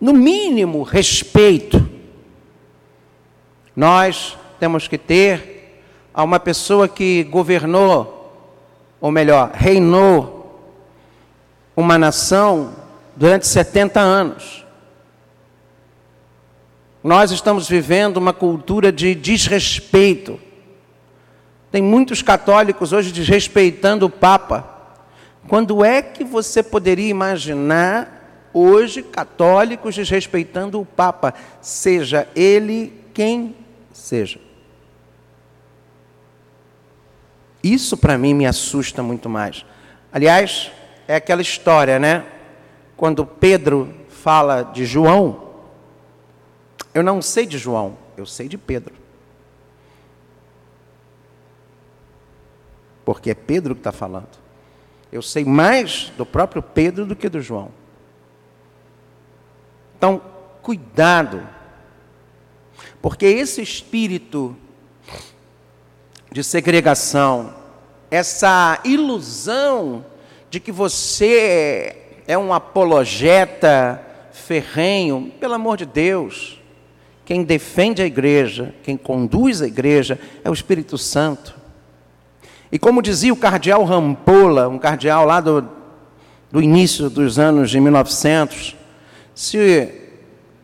No 0.00 0.12
mínimo, 0.12 0.82
respeito. 0.82 1.88
Nós 3.74 4.36
temos 4.58 4.88
que 4.88 4.98
ter 4.98 5.82
a 6.12 6.22
uma 6.22 6.40
pessoa 6.40 6.88
que 6.88 7.24
governou 7.24 8.16
ou 9.00 9.10
melhor, 9.10 9.50
reinou 9.54 10.60
uma 11.76 11.98
nação 11.98 12.74
durante 13.14 13.46
70 13.46 14.00
anos. 14.00 14.64
Nós 17.04 17.30
estamos 17.30 17.68
vivendo 17.68 18.16
uma 18.16 18.32
cultura 18.32 18.90
de 18.90 19.14
desrespeito. 19.14 20.40
Tem 21.70 21.82
muitos 21.82 22.22
católicos 22.22 22.92
hoje 22.92 23.12
desrespeitando 23.12 24.06
o 24.06 24.10
Papa. 24.10 24.68
Quando 25.46 25.84
é 25.84 26.02
que 26.02 26.24
você 26.24 26.62
poderia 26.62 27.08
imaginar 27.08 28.15
hoje 28.56 29.02
católicos 29.02 29.94
desrespeitando 29.94 30.80
o 30.80 30.86
Papa, 30.86 31.34
seja 31.60 32.26
ele 32.34 32.90
quem 33.12 33.54
seja? 33.92 34.40
Isso 37.62 37.98
para 37.98 38.16
mim 38.16 38.32
me 38.32 38.46
assusta 38.46 39.02
muito 39.02 39.28
mais. 39.28 39.66
Aliás, 40.10 40.72
é 41.06 41.16
aquela 41.16 41.42
história, 41.42 41.98
né? 41.98 42.24
Quando 42.96 43.26
Pedro 43.26 43.92
fala 44.08 44.62
de 44.62 44.86
João, 44.86 45.50
eu 46.94 47.02
não 47.02 47.20
sei 47.20 47.44
de 47.44 47.58
João, 47.58 47.98
eu 48.16 48.24
sei 48.24 48.48
de 48.48 48.56
Pedro. 48.56 48.94
Porque 53.04 53.30
é 53.30 53.34
Pedro 53.34 53.74
que 53.74 53.80
está 53.80 53.92
falando. 53.92 54.38
Eu 55.12 55.20
sei 55.20 55.44
mais 55.44 56.10
do 56.16 56.24
próprio 56.24 56.62
Pedro 56.62 57.04
do 57.04 57.14
que 57.14 57.28
do 57.28 57.40
João. 57.40 57.70
Então, 59.96 60.20
cuidado. 60.62 61.46
Porque 63.00 63.26
esse 63.26 63.62
espírito 63.62 64.56
de 66.30 66.44
segregação, 66.44 67.54
essa 68.10 68.78
ilusão 68.84 70.04
de 70.50 70.60
que 70.60 70.70
você 70.70 71.96
é 72.26 72.36
um 72.36 72.52
apologeta 72.52 74.02
ferrenho, 74.32 75.32
pelo 75.40 75.54
amor 75.54 75.76
de 75.76 75.86
Deus, 75.86 76.60
quem 77.24 77.42
defende 77.42 78.02
a 78.02 78.06
igreja, 78.06 78.74
quem 78.82 78.96
conduz 78.96 79.62
a 79.62 79.66
igreja 79.66 80.18
é 80.44 80.50
o 80.50 80.52
Espírito 80.52 80.96
Santo. 80.96 81.56
E 82.70 82.78
como 82.78 83.02
dizia 83.02 83.32
o 83.32 83.36
cardeal 83.36 83.84
Rampola, 83.84 84.68
um 84.68 84.78
cardeal 84.78 85.24
lá 85.24 85.40
do, 85.40 85.68
do 86.52 86.62
início 86.62 87.08
dos 87.10 87.38
anos 87.38 87.70
de 87.70 87.80
1900, 87.80 88.75
se 89.36 89.92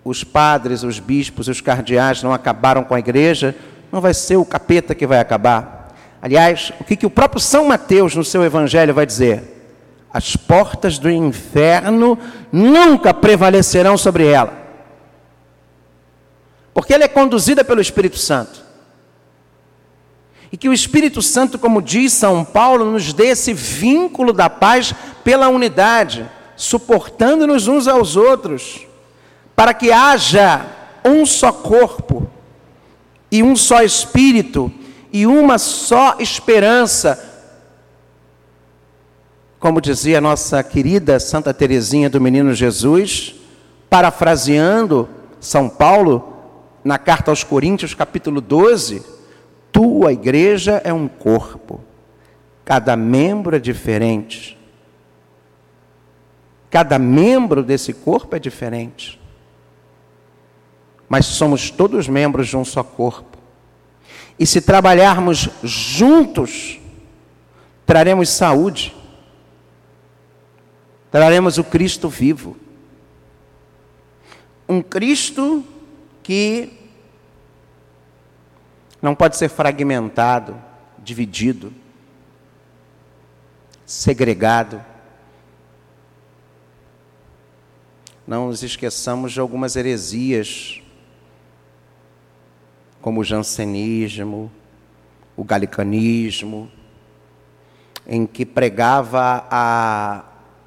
os 0.02 0.24
padres, 0.24 0.82
os 0.82 0.98
bispos 0.98 1.46
os 1.46 1.60
cardeais 1.60 2.22
não 2.22 2.32
acabaram 2.32 2.82
com 2.82 2.94
a 2.94 2.98
igreja, 2.98 3.54
não 3.92 4.00
vai 4.00 4.14
ser 4.14 4.36
o 4.36 4.46
capeta 4.46 4.94
que 4.94 5.06
vai 5.06 5.20
acabar. 5.20 5.94
Aliás, 6.22 6.72
o 6.80 6.84
que, 6.84 6.96
que 6.96 7.04
o 7.04 7.10
próprio 7.10 7.38
São 7.38 7.66
Mateus 7.66 8.16
no 8.16 8.24
seu 8.24 8.42
evangelho 8.42 8.94
vai 8.94 9.04
dizer? 9.04 9.42
As 10.10 10.36
portas 10.36 10.98
do 10.98 11.10
inferno 11.10 12.18
nunca 12.50 13.12
prevalecerão 13.12 13.98
sobre 13.98 14.26
ela. 14.26 14.52
Porque 16.72 16.94
ela 16.94 17.04
é 17.04 17.08
conduzida 17.08 17.62
pelo 17.62 17.80
Espírito 17.80 18.16
Santo. 18.16 18.64
E 20.50 20.56
que 20.56 20.68
o 20.68 20.72
Espírito 20.72 21.20
Santo, 21.20 21.58
como 21.58 21.82
diz 21.82 22.12
São 22.14 22.42
Paulo, 22.42 22.90
nos 22.90 23.12
dê 23.12 23.26
esse 23.26 23.52
vínculo 23.52 24.32
da 24.32 24.48
paz 24.48 24.94
pela 25.22 25.48
unidade, 25.48 26.26
suportando-nos 26.62 27.66
uns 27.66 27.88
aos 27.88 28.14
outros, 28.14 28.86
para 29.56 29.74
que 29.74 29.90
haja 29.90 30.64
um 31.04 31.26
só 31.26 31.50
corpo 31.50 32.30
e 33.32 33.42
um 33.42 33.56
só 33.56 33.82
espírito 33.82 34.72
e 35.12 35.26
uma 35.26 35.58
só 35.58 36.18
esperança. 36.20 37.18
Como 39.58 39.80
dizia 39.80 40.20
nossa 40.20 40.62
querida 40.62 41.18
Santa 41.18 41.52
Teresinha 41.52 42.08
do 42.08 42.20
Menino 42.20 42.54
Jesus, 42.54 43.34
parafraseando 43.90 45.08
São 45.40 45.68
Paulo 45.68 46.32
na 46.84 46.96
carta 46.96 47.32
aos 47.32 47.42
Coríntios, 47.42 47.92
capítulo 47.92 48.40
12, 48.40 49.02
tua 49.72 50.12
igreja 50.12 50.80
é 50.84 50.92
um 50.92 51.08
corpo, 51.08 51.80
cada 52.64 52.96
membro 52.96 53.56
é 53.56 53.58
diferente. 53.58 54.61
Cada 56.72 56.98
membro 56.98 57.62
desse 57.62 57.92
corpo 57.92 58.34
é 58.34 58.38
diferente. 58.38 59.20
Mas 61.06 61.26
somos 61.26 61.70
todos 61.70 62.08
membros 62.08 62.48
de 62.48 62.56
um 62.56 62.64
só 62.64 62.82
corpo. 62.82 63.36
E 64.38 64.46
se 64.46 64.62
trabalharmos 64.62 65.50
juntos, 65.62 66.80
traremos 67.84 68.30
saúde, 68.30 68.96
traremos 71.10 71.58
o 71.58 71.64
Cristo 71.64 72.08
vivo. 72.08 72.56
Um 74.66 74.80
Cristo 74.80 75.62
que 76.22 76.72
não 79.02 79.14
pode 79.14 79.36
ser 79.36 79.50
fragmentado, 79.50 80.58
dividido, 80.98 81.70
segregado. 83.84 84.91
Não 88.32 88.46
nos 88.46 88.62
esqueçamos 88.62 89.30
de 89.30 89.40
algumas 89.40 89.76
heresias, 89.76 90.80
como 92.98 93.20
o 93.20 93.24
jansenismo, 93.24 94.50
o 95.36 95.44
galicanismo, 95.44 96.72
em 98.06 98.26
que 98.26 98.46
pregava 98.46 99.46
a 99.50 100.24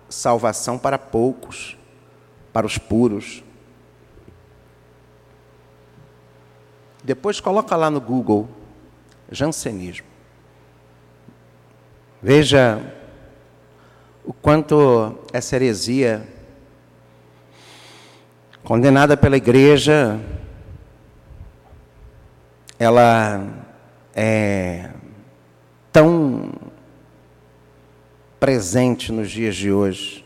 salvação 0.07 0.77
para 0.77 0.99
poucos, 0.99 1.75
para 2.53 2.67
os 2.67 2.77
puros. 2.77 3.43
Depois 7.03 7.39
coloca 7.39 7.75
lá 7.75 7.89
no 7.89 7.99
Google 7.99 8.47
jansenismo. 9.31 10.05
Veja 12.21 12.79
o 14.23 14.31
quanto 14.31 15.17
essa 15.33 15.55
heresia 15.55 16.35
condenada 18.65 19.15
pela 19.15 19.37
igreja 19.37 20.19
ela 22.79 23.47
é 24.15 24.89
tão 25.93 26.51
presente 28.39 29.11
nos 29.11 29.29
dias 29.29 29.55
de 29.55 29.71
hoje 29.71 30.25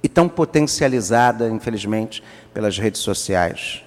e 0.00 0.08
tão 0.08 0.28
potencializada, 0.28 1.50
infelizmente, 1.50 2.22
pelas 2.52 2.78
redes 2.78 3.00
sociais. 3.00 3.82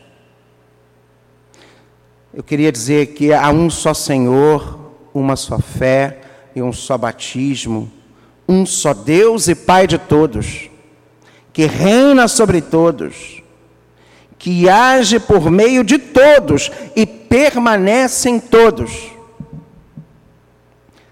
Eu 2.34 2.44
queria 2.44 2.72
dizer 2.72 3.14
que 3.14 3.34
há 3.34 3.50
um 3.50 3.70
só 3.70 3.94
Senhor, 3.94 4.92
uma 5.14 5.38
só 5.38 5.58
fé 5.58 6.20
e 6.54 6.62
um 6.62 6.74
só 6.74 6.98
batismo, 6.98 7.90
um 8.48 8.66
só 8.66 8.94
Deus 8.94 9.48
e 9.48 9.56
Pai 9.56 9.88
de 9.88 9.98
todos, 9.98 10.70
que 11.58 11.66
reina 11.66 12.28
sobre 12.28 12.62
todos, 12.62 13.42
que 14.38 14.70
age 14.70 15.20
por 15.20 15.50
meio 15.50 15.84
de 15.84 15.98
todos 15.98 16.72
e 16.96 17.04
permanece 17.04 18.30
em 18.30 18.40
todos. 18.40 19.08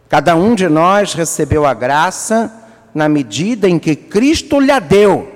Cada 0.08 0.36
um 0.36 0.54
de 0.54 0.70
nós 0.70 1.16
recebeu 1.16 1.66
a 1.66 1.74
graça 1.74 2.54
na 2.94 3.10
medida 3.10 3.68
em 3.68 3.80
que 3.80 3.96
Cristo 3.96 4.60
lhe 4.60 4.80
deu. 4.82 5.32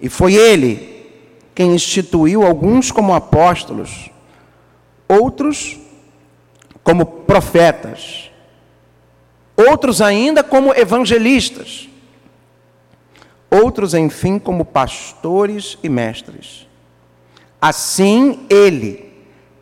E 0.00 0.08
foi 0.08 0.34
Ele 0.34 1.06
quem 1.54 1.76
instituiu 1.76 2.44
alguns 2.44 2.90
como 2.90 3.14
apóstolos, 3.14 4.10
outros 5.06 5.78
como 6.82 7.06
profetas, 7.06 8.32
outros 9.56 10.02
ainda 10.02 10.42
como 10.42 10.74
evangelistas, 10.74 11.88
outros, 13.62 13.94
enfim, 13.94 14.38
como 14.38 14.64
pastores 14.64 15.78
e 15.82 15.88
mestres. 15.88 16.66
Assim, 17.60 18.46
ele 18.48 19.12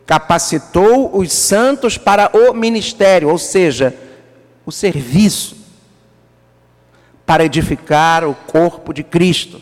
capacitou 0.05 1.17
os 1.17 1.31
santos 1.31 1.97
para 1.97 2.29
o 2.33 2.53
ministério, 2.53 3.29
ou 3.29 3.37
seja, 3.37 3.95
o 4.65 4.71
serviço, 4.71 5.57
para 7.25 7.43
edificar 7.43 8.23
o 8.23 8.35
corpo 8.35 8.93
de 8.93 9.03
Cristo 9.03 9.59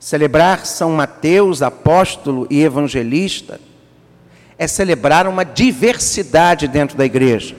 Celebrar 0.00 0.64
São 0.64 0.92
Mateus, 0.92 1.60
apóstolo 1.60 2.46
e 2.48 2.62
evangelista, 2.62 3.60
é 4.56 4.66
celebrar 4.66 5.28
uma 5.28 5.44
diversidade 5.44 6.66
dentro 6.66 6.96
da 6.96 7.04
igreja. 7.04 7.54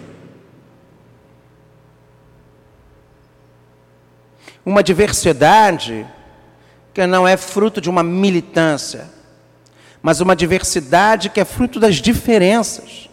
Uma 4.65 4.83
diversidade 4.83 6.05
que 6.93 7.05
não 7.07 7.27
é 7.27 7.37
fruto 7.37 7.79
de 7.79 7.89
uma 7.89 8.03
militância, 8.03 9.09
mas 10.01 10.19
uma 10.19 10.35
diversidade 10.35 11.29
que 11.29 11.39
é 11.39 11.45
fruto 11.45 11.79
das 11.79 11.95
diferenças. 11.95 13.09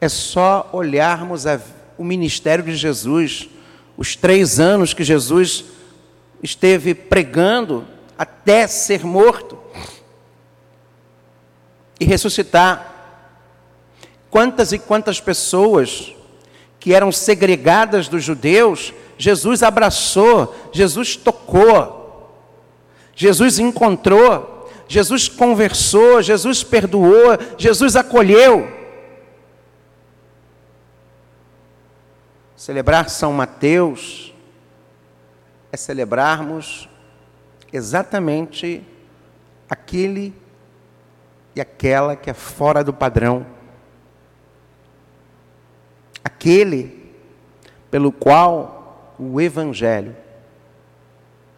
É 0.00 0.08
só 0.08 0.68
olharmos 0.72 1.46
a, 1.46 1.60
o 1.96 2.04
ministério 2.04 2.64
de 2.64 2.76
Jesus, 2.76 3.48
os 3.96 4.14
três 4.14 4.60
anos 4.60 4.94
que 4.94 5.04
Jesus 5.04 5.64
esteve 6.42 6.94
pregando 6.94 7.86
até 8.16 8.66
ser 8.66 9.04
morto 9.04 9.58
e 11.98 12.04
ressuscitar. 12.04 12.94
Quantas 14.30 14.72
e 14.72 14.78
quantas 14.78 15.20
pessoas 15.20 16.14
que 16.78 16.94
eram 16.94 17.10
segregadas 17.10 18.08
dos 18.08 18.22
judeus, 18.22 18.92
Jesus 19.16 19.62
abraçou, 19.62 20.54
Jesus 20.72 21.16
tocou, 21.16 22.30
Jesus 23.14 23.58
encontrou, 23.58 24.70
Jesus 24.86 25.28
conversou, 25.28 26.22
Jesus 26.22 26.62
perdoou, 26.62 27.36
Jesus 27.58 27.96
acolheu. 27.96 28.76
Celebrar 32.56 33.08
São 33.10 33.32
Mateus, 33.32 34.32
é 35.70 35.76
celebrarmos 35.76 36.88
exatamente 37.72 38.82
aquele 39.68 40.34
e 41.54 41.60
aquela 41.60 42.16
que 42.16 42.30
é 42.30 42.34
fora 42.34 42.82
do 42.82 42.92
padrão. 42.92 43.44
Aquele 46.22 46.98
pelo 47.90 48.12
qual 48.12 49.14
o 49.18 49.40
Evangelho 49.40 50.14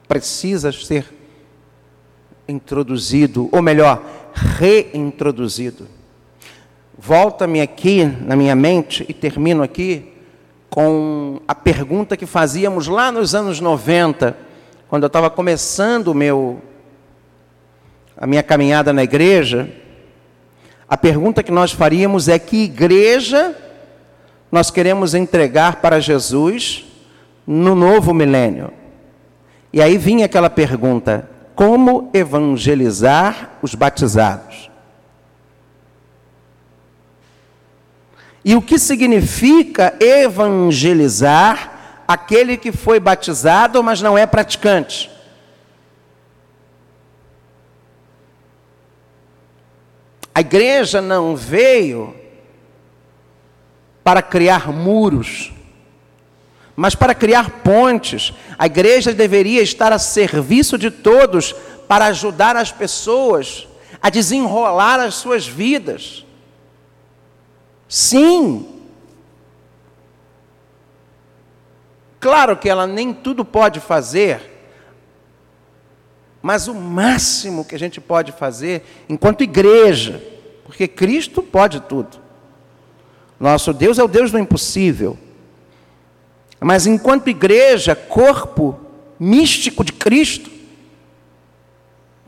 precisa 0.09 0.73
ser 0.73 1.07
introduzido, 2.49 3.49
ou 3.53 3.63
melhor, 3.63 4.03
reintroduzido. 4.35 5.87
Volta-me 6.99 7.61
aqui 7.61 8.05
na 8.05 8.35
minha 8.37 8.55
mente 8.55 9.07
e 9.09 9.15
termino 9.15 9.63
aqui 9.63 10.13
com 10.69 11.41
a 11.47 11.55
pergunta 11.55 12.17
que 12.17 12.27
fazíamos 12.27 12.87
lá 12.87 13.11
nos 13.11 13.35
anos 13.35 13.61
90, 13.61 14.37
quando 14.89 15.05
eu 15.05 15.09
estava 15.09 15.31
começando 15.31 16.15
meu 16.15 16.61
a 18.17 18.27
minha 18.27 18.43
caminhada 18.43 18.93
na 18.93 19.03
igreja, 19.03 19.71
a 20.89 20.97
pergunta 20.97 21.43
que 21.43 21.51
nós 21.51 21.73
faríamos 21.73 22.29
é 22.29 22.39
que 22.39 22.65
igreja 22.65 23.57
nós 24.51 24.71
queremos 24.71 25.15
entregar 25.15 25.77
para 25.77 26.01
Jesus 26.01 26.85
no 27.47 27.75
novo 27.75 28.13
milênio. 28.13 28.73
E 29.73 29.81
aí 29.81 29.97
vinha 29.97 30.27
aquela 30.27 30.51
pergunta: 30.51 31.29
como 31.55 32.11
evangelizar 32.13 33.59
os 33.63 33.75
batizados? 33.75 34.71
E 38.45 38.55
o 38.55 38.63
que 38.63 38.79
significa 38.79 39.95
evangelizar 40.01 42.03
aquele 42.09 42.57
que 42.57 42.73
foi 42.73 42.99
batizado, 42.99 43.83
mas 43.83 44.01
não 44.01 44.17
é 44.17 44.27
praticante? 44.27 45.11
A 50.35 50.41
igreja 50.41 51.03
não 51.03 51.37
veio 51.37 52.15
para 54.03 54.23
criar 54.23 54.73
muros, 54.73 55.53
mas 56.75 56.95
para 56.95 57.15
criar 57.15 57.63
pontes. 57.63 58.33
A 58.59 58.67
igreja 58.67 59.13
deveria 59.13 59.63
estar 59.63 59.93
a 59.93 59.99
serviço 59.99 60.79
de 60.79 60.91
todos 60.91 61.53
para 61.87 62.07
ajudar 62.07 62.57
as 62.57 62.73
pessoas 62.73 63.69
a 64.01 64.09
desenrolar 64.09 64.99
as 65.01 65.15
suas 65.17 65.47
vidas. 65.47 66.25
Sim. 67.89 68.67
Claro 72.19 72.57
que 72.57 72.69
ela 72.69 72.87
nem 72.87 73.13
tudo 73.13 73.45
pode 73.45 73.81
fazer, 73.81 74.41
mas 76.41 76.69
o 76.69 76.75
máximo 76.75 77.65
que 77.65 77.75
a 77.75 77.79
gente 77.79 78.01
pode 78.01 78.33
fazer 78.33 78.85
enquanto 79.09 79.43
igreja, 79.43 80.23
porque 80.65 80.87
Cristo 80.87 81.43
pode 81.43 81.81
tudo. 81.81 82.30
Nosso 83.41 83.73
Deus 83.73 83.99
é 83.99 84.05
o 84.05 84.09
Deus 84.09 84.31
do 84.31 84.39
impossível. 84.39 85.19
Mas 86.61 86.87
enquanto 86.87 87.31
igreja, 87.31 87.97
corpo 87.97 88.79
místico 89.19 89.83
de 89.83 89.95
Cristo, 89.95 90.51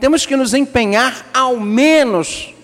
temos 0.00 0.24
que 0.24 0.34
nos 0.34 0.54
empenhar 0.54 1.26
ao 1.34 1.60
menos 1.60 2.54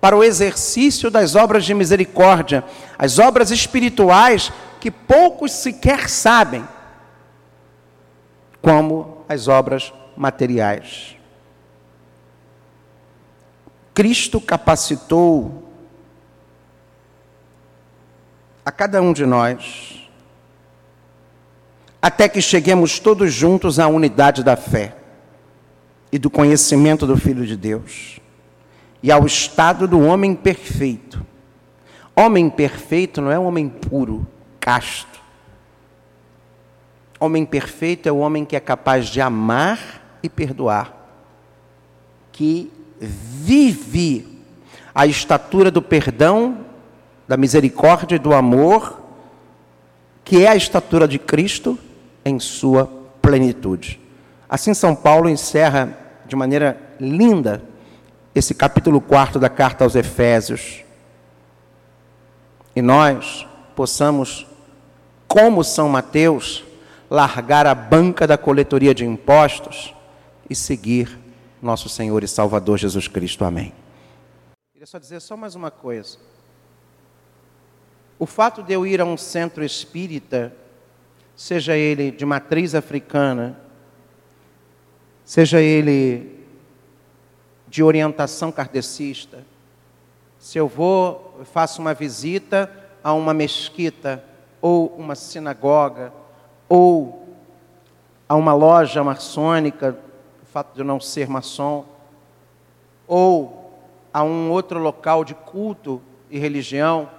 para 0.00 0.16
o 0.16 0.22
exercício 0.22 1.10
das 1.10 1.34
obras 1.34 1.64
de 1.64 1.74
misericórdia, 1.74 2.64
as 2.96 3.18
obras 3.18 3.50
espirituais 3.50 4.52
que 4.80 4.90
poucos 4.90 5.50
sequer 5.50 6.08
sabem, 6.08 6.66
como 8.60 9.24
as 9.28 9.48
obras 9.48 9.92
materiais. 10.16 11.16
Cristo 13.92 14.40
capacitou 14.40 15.71
a 18.64 18.70
cada 18.70 19.02
um 19.02 19.12
de 19.12 19.26
nós, 19.26 20.08
até 22.00 22.28
que 22.28 22.40
cheguemos 22.40 22.98
todos 22.98 23.32
juntos 23.32 23.78
à 23.78 23.88
unidade 23.88 24.42
da 24.42 24.56
fé 24.56 24.96
e 26.10 26.18
do 26.18 26.30
conhecimento 26.30 27.06
do 27.06 27.16
Filho 27.16 27.46
de 27.46 27.56
Deus 27.56 28.20
e 29.02 29.10
ao 29.10 29.26
estado 29.26 29.88
do 29.88 30.00
homem 30.00 30.34
perfeito. 30.34 31.24
Homem 32.14 32.48
perfeito 32.48 33.20
não 33.20 33.30
é 33.30 33.38
um 33.38 33.46
homem 33.46 33.68
puro, 33.68 34.26
casto. 34.60 35.20
Homem 37.18 37.44
perfeito 37.44 38.08
é 38.08 38.12
o 38.12 38.18
homem 38.18 38.44
que 38.44 38.54
é 38.54 38.60
capaz 38.60 39.06
de 39.06 39.20
amar 39.20 40.18
e 40.22 40.28
perdoar, 40.28 40.92
que 42.30 42.70
vive 43.00 44.40
a 44.94 45.06
estatura 45.06 45.70
do 45.70 45.80
perdão, 45.80 46.71
da 47.32 47.36
misericórdia 47.38 48.16
e 48.16 48.18
do 48.18 48.34
amor, 48.34 49.00
que 50.22 50.44
é 50.44 50.48
a 50.48 50.54
estatura 50.54 51.08
de 51.08 51.18
Cristo 51.18 51.78
em 52.22 52.38
sua 52.38 52.86
plenitude. 53.22 53.98
Assim, 54.46 54.74
São 54.74 54.94
Paulo 54.94 55.30
encerra 55.30 55.96
de 56.26 56.36
maneira 56.36 56.78
linda 57.00 57.62
esse 58.34 58.54
capítulo 58.54 59.00
4 59.00 59.40
da 59.40 59.48
carta 59.48 59.82
aos 59.82 59.94
Efésios. 59.94 60.84
E 62.76 62.82
nós 62.82 63.48
possamos, 63.74 64.46
como 65.26 65.64
São 65.64 65.88
Mateus, 65.88 66.62
largar 67.08 67.66
a 67.66 67.74
banca 67.74 68.26
da 68.26 68.36
coletoria 68.36 68.94
de 68.94 69.06
impostos 69.06 69.94
e 70.50 70.54
seguir 70.54 71.18
nosso 71.62 71.88
Senhor 71.88 72.22
e 72.22 72.28
Salvador 72.28 72.76
Jesus 72.76 73.08
Cristo. 73.08 73.42
Amém. 73.42 73.72
Queria 74.74 74.86
só 74.86 74.98
dizer 74.98 75.20
só 75.20 75.34
mais 75.34 75.54
uma 75.54 75.70
coisa. 75.70 76.18
O 78.22 78.26
fato 78.26 78.62
de 78.62 78.72
eu 78.72 78.86
ir 78.86 79.00
a 79.00 79.04
um 79.04 79.16
centro 79.16 79.64
espírita, 79.64 80.54
seja 81.34 81.76
ele 81.76 82.12
de 82.12 82.24
matriz 82.24 82.72
africana, 82.72 83.58
seja 85.24 85.60
ele 85.60 86.46
de 87.66 87.82
orientação 87.82 88.52
kardecista, 88.52 89.44
se 90.38 90.56
eu 90.56 90.68
vou, 90.68 91.40
faço 91.52 91.80
uma 91.80 91.92
visita 91.92 92.70
a 93.02 93.12
uma 93.12 93.34
mesquita, 93.34 94.24
ou 94.60 94.86
uma 94.96 95.16
sinagoga, 95.16 96.12
ou 96.68 97.36
a 98.28 98.36
uma 98.36 98.54
loja 98.54 99.02
maçônica, 99.02 99.98
fato 100.44 100.74
de 100.74 100.80
eu 100.80 100.84
não 100.84 101.00
ser 101.00 101.28
maçom, 101.28 101.84
ou 103.04 103.80
a 104.14 104.22
um 104.22 104.48
outro 104.48 104.78
local 104.78 105.24
de 105.24 105.34
culto 105.34 106.00
e 106.30 106.38
religião, 106.38 107.10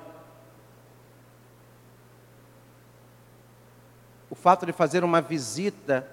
fato 4.44 4.66
de 4.66 4.74
fazer 4.74 5.06
uma 5.06 5.22
visita, 5.22 6.06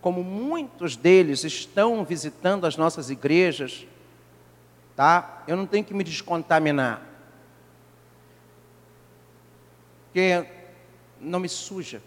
como 0.00 0.24
muitos 0.24 0.96
deles 0.96 1.44
estão 1.44 2.02
visitando 2.02 2.66
as 2.66 2.74
nossas 2.74 3.10
igrejas, 3.10 3.86
tá? 4.96 5.42
Eu 5.46 5.58
não 5.58 5.66
tenho 5.66 5.84
que 5.84 5.92
me 5.92 6.02
descontaminar. 6.02 7.02
Porque 10.06 10.46
não 11.20 11.38
me 11.38 11.50
suja. 11.50 12.02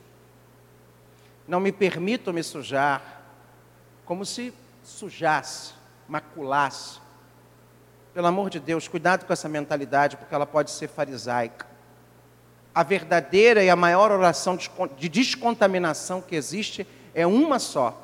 Não 1.48 1.60
me 1.60 1.72
permito 1.72 2.34
me 2.34 2.42
sujar 2.42 3.22
como 4.06 4.26
se 4.26 4.52
sujasse, 4.84 5.74
maculasse. 6.08 7.00
Pelo 8.12 8.26
amor 8.26 8.50
de 8.50 8.60
Deus, 8.60 8.88
cuidado 8.88 9.24
com 9.24 9.32
essa 9.32 9.48
mentalidade, 9.48 10.18
porque 10.18 10.34
ela 10.34 10.48
pode 10.48 10.72
ser 10.72 10.88
farisaica. 10.88 11.73
A 12.74 12.84
verdadeira 12.84 13.64
e 13.64 13.70
a 13.70 13.76
maior 13.76 14.12
oração 14.12 14.58
de 14.98 15.10
descontaminação 15.10 16.22
que 16.22 16.36
existe 16.36 16.88
é 17.14 17.26
uma 17.26 17.60
só. 17.60 18.02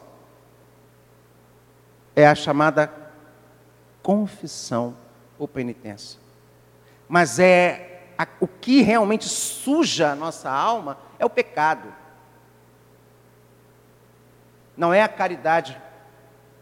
É 2.15 2.27
a 2.27 2.35
chamada 2.35 2.91
confissão 4.03 4.95
ou 5.37 5.47
penitência. 5.47 6.19
Mas 7.07 7.39
é 7.39 8.03
a, 8.17 8.27
o 8.39 8.47
que 8.47 8.81
realmente 8.81 9.27
suja 9.27 10.11
a 10.11 10.15
nossa 10.15 10.49
alma 10.49 10.97
é 11.17 11.25
o 11.25 11.29
pecado. 11.29 11.93
Não 14.77 14.93
é 14.93 15.01
a 15.01 15.07
caridade 15.07 15.81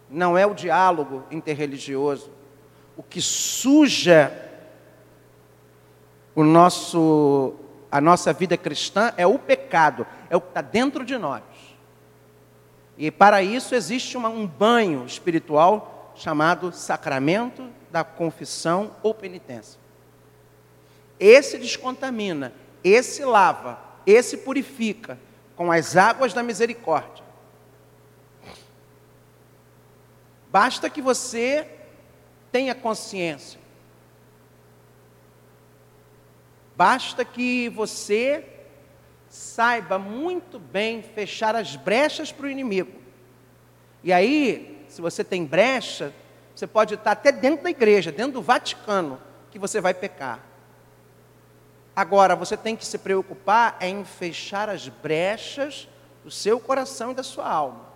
não 0.09 0.37
é 0.37 0.45
o 0.45 0.53
diálogo 0.53 1.23
interreligioso. 1.29 2.31
O 2.95 3.03
que 3.03 3.21
suja 3.21 4.31
o 6.33 6.43
nosso, 6.43 7.55
a 7.91 8.01
nossa 8.01 8.33
vida 8.33 8.57
cristã 8.57 9.13
é 9.17 9.25
o 9.25 9.39
pecado, 9.39 10.05
é 10.29 10.35
o 10.35 10.41
que 10.41 10.49
está 10.49 10.61
dentro 10.61 11.05
de 11.05 11.17
nós. 11.17 11.43
E 12.97 13.11
para 13.11 13.41
isso 13.43 13.75
existe 13.75 14.17
uma, 14.17 14.29
um 14.29 14.45
banho 14.45 15.05
espiritual 15.05 16.13
chamado 16.15 16.71
sacramento 16.71 17.69
da 17.91 18.03
confissão 18.03 18.91
ou 19.03 19.13
penitência. 19.13 19.79
Esse 21.19 21.57
descontamina, 21.57 22.53
esse 22.83 23.23
lava, 23.23 23.79
esse 24.05 24.37
purifica 24.37 25.17
com 25.55 25.71
as 25.71 25.95
águas 25.95 26.33
da 26.33 26.43
misericórdia. 26.43 27.23
Basta 30.51 30.89
que 30.89 31.01
você 31.01 31.67
tenha 32.51 32.73
consciência. 32.73 33.59
Basta 36.77 37.25
que 37.25 37.67
você 37.69 38.45
saiba 39.27 39.99
muito 39.99 40.57
bem 40.57 41.01
fechar 41.01 41.55
as 41.55 41.75
brechas 41.75 42.31
para 42.31 42.45
o 42.45 42.49
inimigo. 42.49 43.01
E 44.03 44.13
aí, 44.13 44.85
se 44.87 45.01
você 45.01 45.23
tem 45.23 45.43
brecha, 45.43 46.13
você 46.55 46.65
pode 46.65 46.93
estar 46.93 47.11
até 47.11 47.31
dentro 47.31 47.63
da 47.63 47.69
igreja, 47.69 48.11
dentro 48.11 48.33
do 48.33 48.41
Vaticano, 48.41 49.19
que 49.51 49.59
você 49.59 49.81
vai 49.81 49.93
pecar. 49.93 50.39
Agora, 51.95 52.35
você 52.35 52.55
tem 52.55 52.75
que 52.75 52.85
se 52.85 52.99
preocupar 52.99 53.77
em 53.81 54.05
fechar 54.05 54.69
as 54.69 54.87
brechas 54.87 55.89
do 56.23 56.29
seu 56.31 56.59
coração 56.59 57.11
e 57.11 57.15
da 57.15 57.23
sua 57.23 57.49
alma 57.49 57.87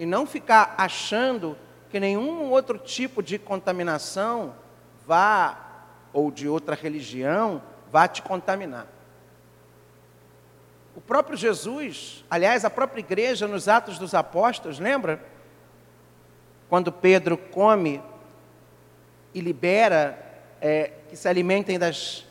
e 0.00 0.06
não 0.06 0.26
ficar 0.26 0.74
achando 0.78 1.58
que 1.90 2.00
nenhum 2.00 2.50
outro 2.50 2.78
tipo 2.78 3.22
de 3.22 3.38
contaminação 3.38 4.54
vá, 5.06 5.69
ou 6.12 6.30
de 6.30 6.48
outra 6.48 6.74
religião, 6.74 7.62
vá 7.90 8.08
te 8.08 8.22
contaminar. 8.22 8.86
O 10.94 11.00
próprio 11.00 11.36
Jesus, 11.36 12.24
aliás, 12.28 12.64
a 12.64 12.70
própria 12.70 13.00
igreja 13.00 13.46
nos 13.46 13.68
Atos 13.68 13.98
dos 13.98 14.14
Apóstolos, 14.14 14.78
lembra? 14.78 15.22
Quando 16.68 16.92
Pedro 16.92 17.36
come 17.36 18.02
e 19.32 19.40
libera 19.40 20.18
é, 20.60 20.92
que 21.08 21.16
se 21.16 21.28
alimentem 21.28 21.78
das, 21.78 22.26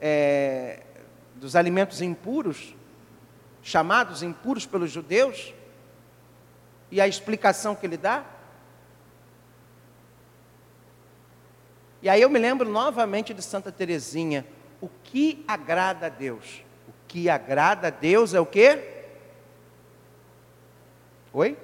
é, 0.00 0.80
dos 1.36 1.56
alimentos 1.56 2.00
impuros, 2.02 2.74
chamados 3.62 4.22
impuros 4.22 4.66
pelos 4.66 4.90
judeus, 4.90 5.54
e 6.90 7.00
a 7.00 7.08
explicação 7.08 7.74
que 7.74 7.86
ele 7.86 7.96
dá? 7.96 8.24
E 12.02 12.08
aí 12.08 12.20
eu 12.20 12.28
me 12.28 12.38
lembro 12.38 12.68
novamente 12.68 13.32
de 13.32 13.40
Santa 13.40 13.70
Teresinha. 13.70 14.44
O 14.80 14.90
que 15.04 15.44
agrada 15.46 16.06
a 16.06 16.08
Deus? 16.08 16.64
O 16.88 16.92
que 17.06 17.30
agrada 17.30 17.86
a 17.86 17.90
Deus 17.90 18.34
é 18.34 18.40
o 18.40 18.46
quê? 18.46 19.04
Oi? 21.32 21.56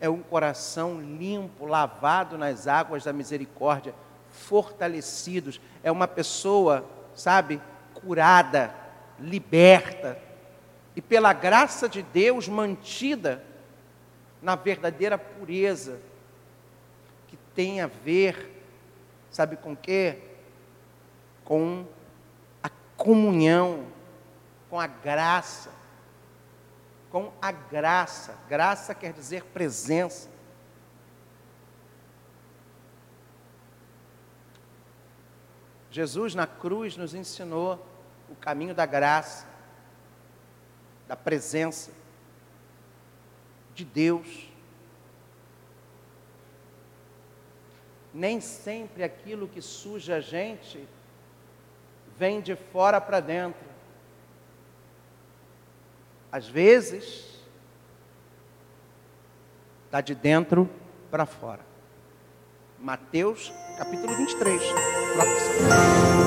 É 0.00 0.08
um 0.08 0.22
coração 0.22 0.98
limpo, 1.00 1.66
lavado 1.66 2.38
nas 2.38 2.66
águas 2.66 3.04
da 3.04 3.12
misericórdia, 3.12 3.94
fortalecidos. 4.30 5.60
É 5.82 5.92
uma 5.92 6.08
pessoa, 6.08 6.88
sabe, 7.14 7.60
curada, 7.92 8.74
liberta 9.20 10.18
e 10.96 11.02
pela 11.02 11.32
graça 11.32 11.88
de 11.88 12.02
Deus 12.02 12.48
mantida 12.48 13.44
na 14.40 14.56
verdadeira 14.56 15.18
pureza, 15.18 16.00
que 17.26 17.36
tem 17.54 17.80
a 17.80 17.86
ver, 17.86 18.57
sabe 19.30 19.56
com 19.56 19.76
quê? 19.76 20.22
Com 21.44 21.86
a 22.62 22.68
comunhão, 22.96 23.86
com 24.68 24.78
a 24.78 24.86
graça. 24.86 25.70
Com 27.10 27.32
a 27.40 27.50
graça. 27.50 28.36
Graça 28.48 28.94
quer 28.94 29.12
dizer 29.12 29.44
presença. 29.44 30.28
Jesus 35.90 36.34
na 36.34 36.46
cruz 36.46 36.96
nos 36.96 37.14
ensinou 37.14 37.84
o 38.28 38.36
caminho 38.36 38.74
da 38.74 38.84
graça, 38.84 39.46
da 41.06 41.16
presença 41.16 41.90
de 43.74 43.84
Deus. 43.84 44.47
Nem 48.12 48.40
sempre 48.40 49.02
aquilo 49.02 49.48
que 49.48 49.60
suja 49.60 50.16
a 50.16 50.20
gente 50.20 50.86
vem 52.18 52.40
de 52.40 52.56
fora 52.56 53.00
para 53.00 53.20
dentro. 53.20 53.68
Às 56.30 56.48
vezes, 56.48 57.42
está 59.86 60.00
de 60.00 60.14
dentro 60.14 60.68
para 61.10 61.24
fora. 61.24 61.66
Mateus 62.78 63.52
capítulo 63.78 64.16
23. 64.16 64.60
Próximo. 65.14 66.17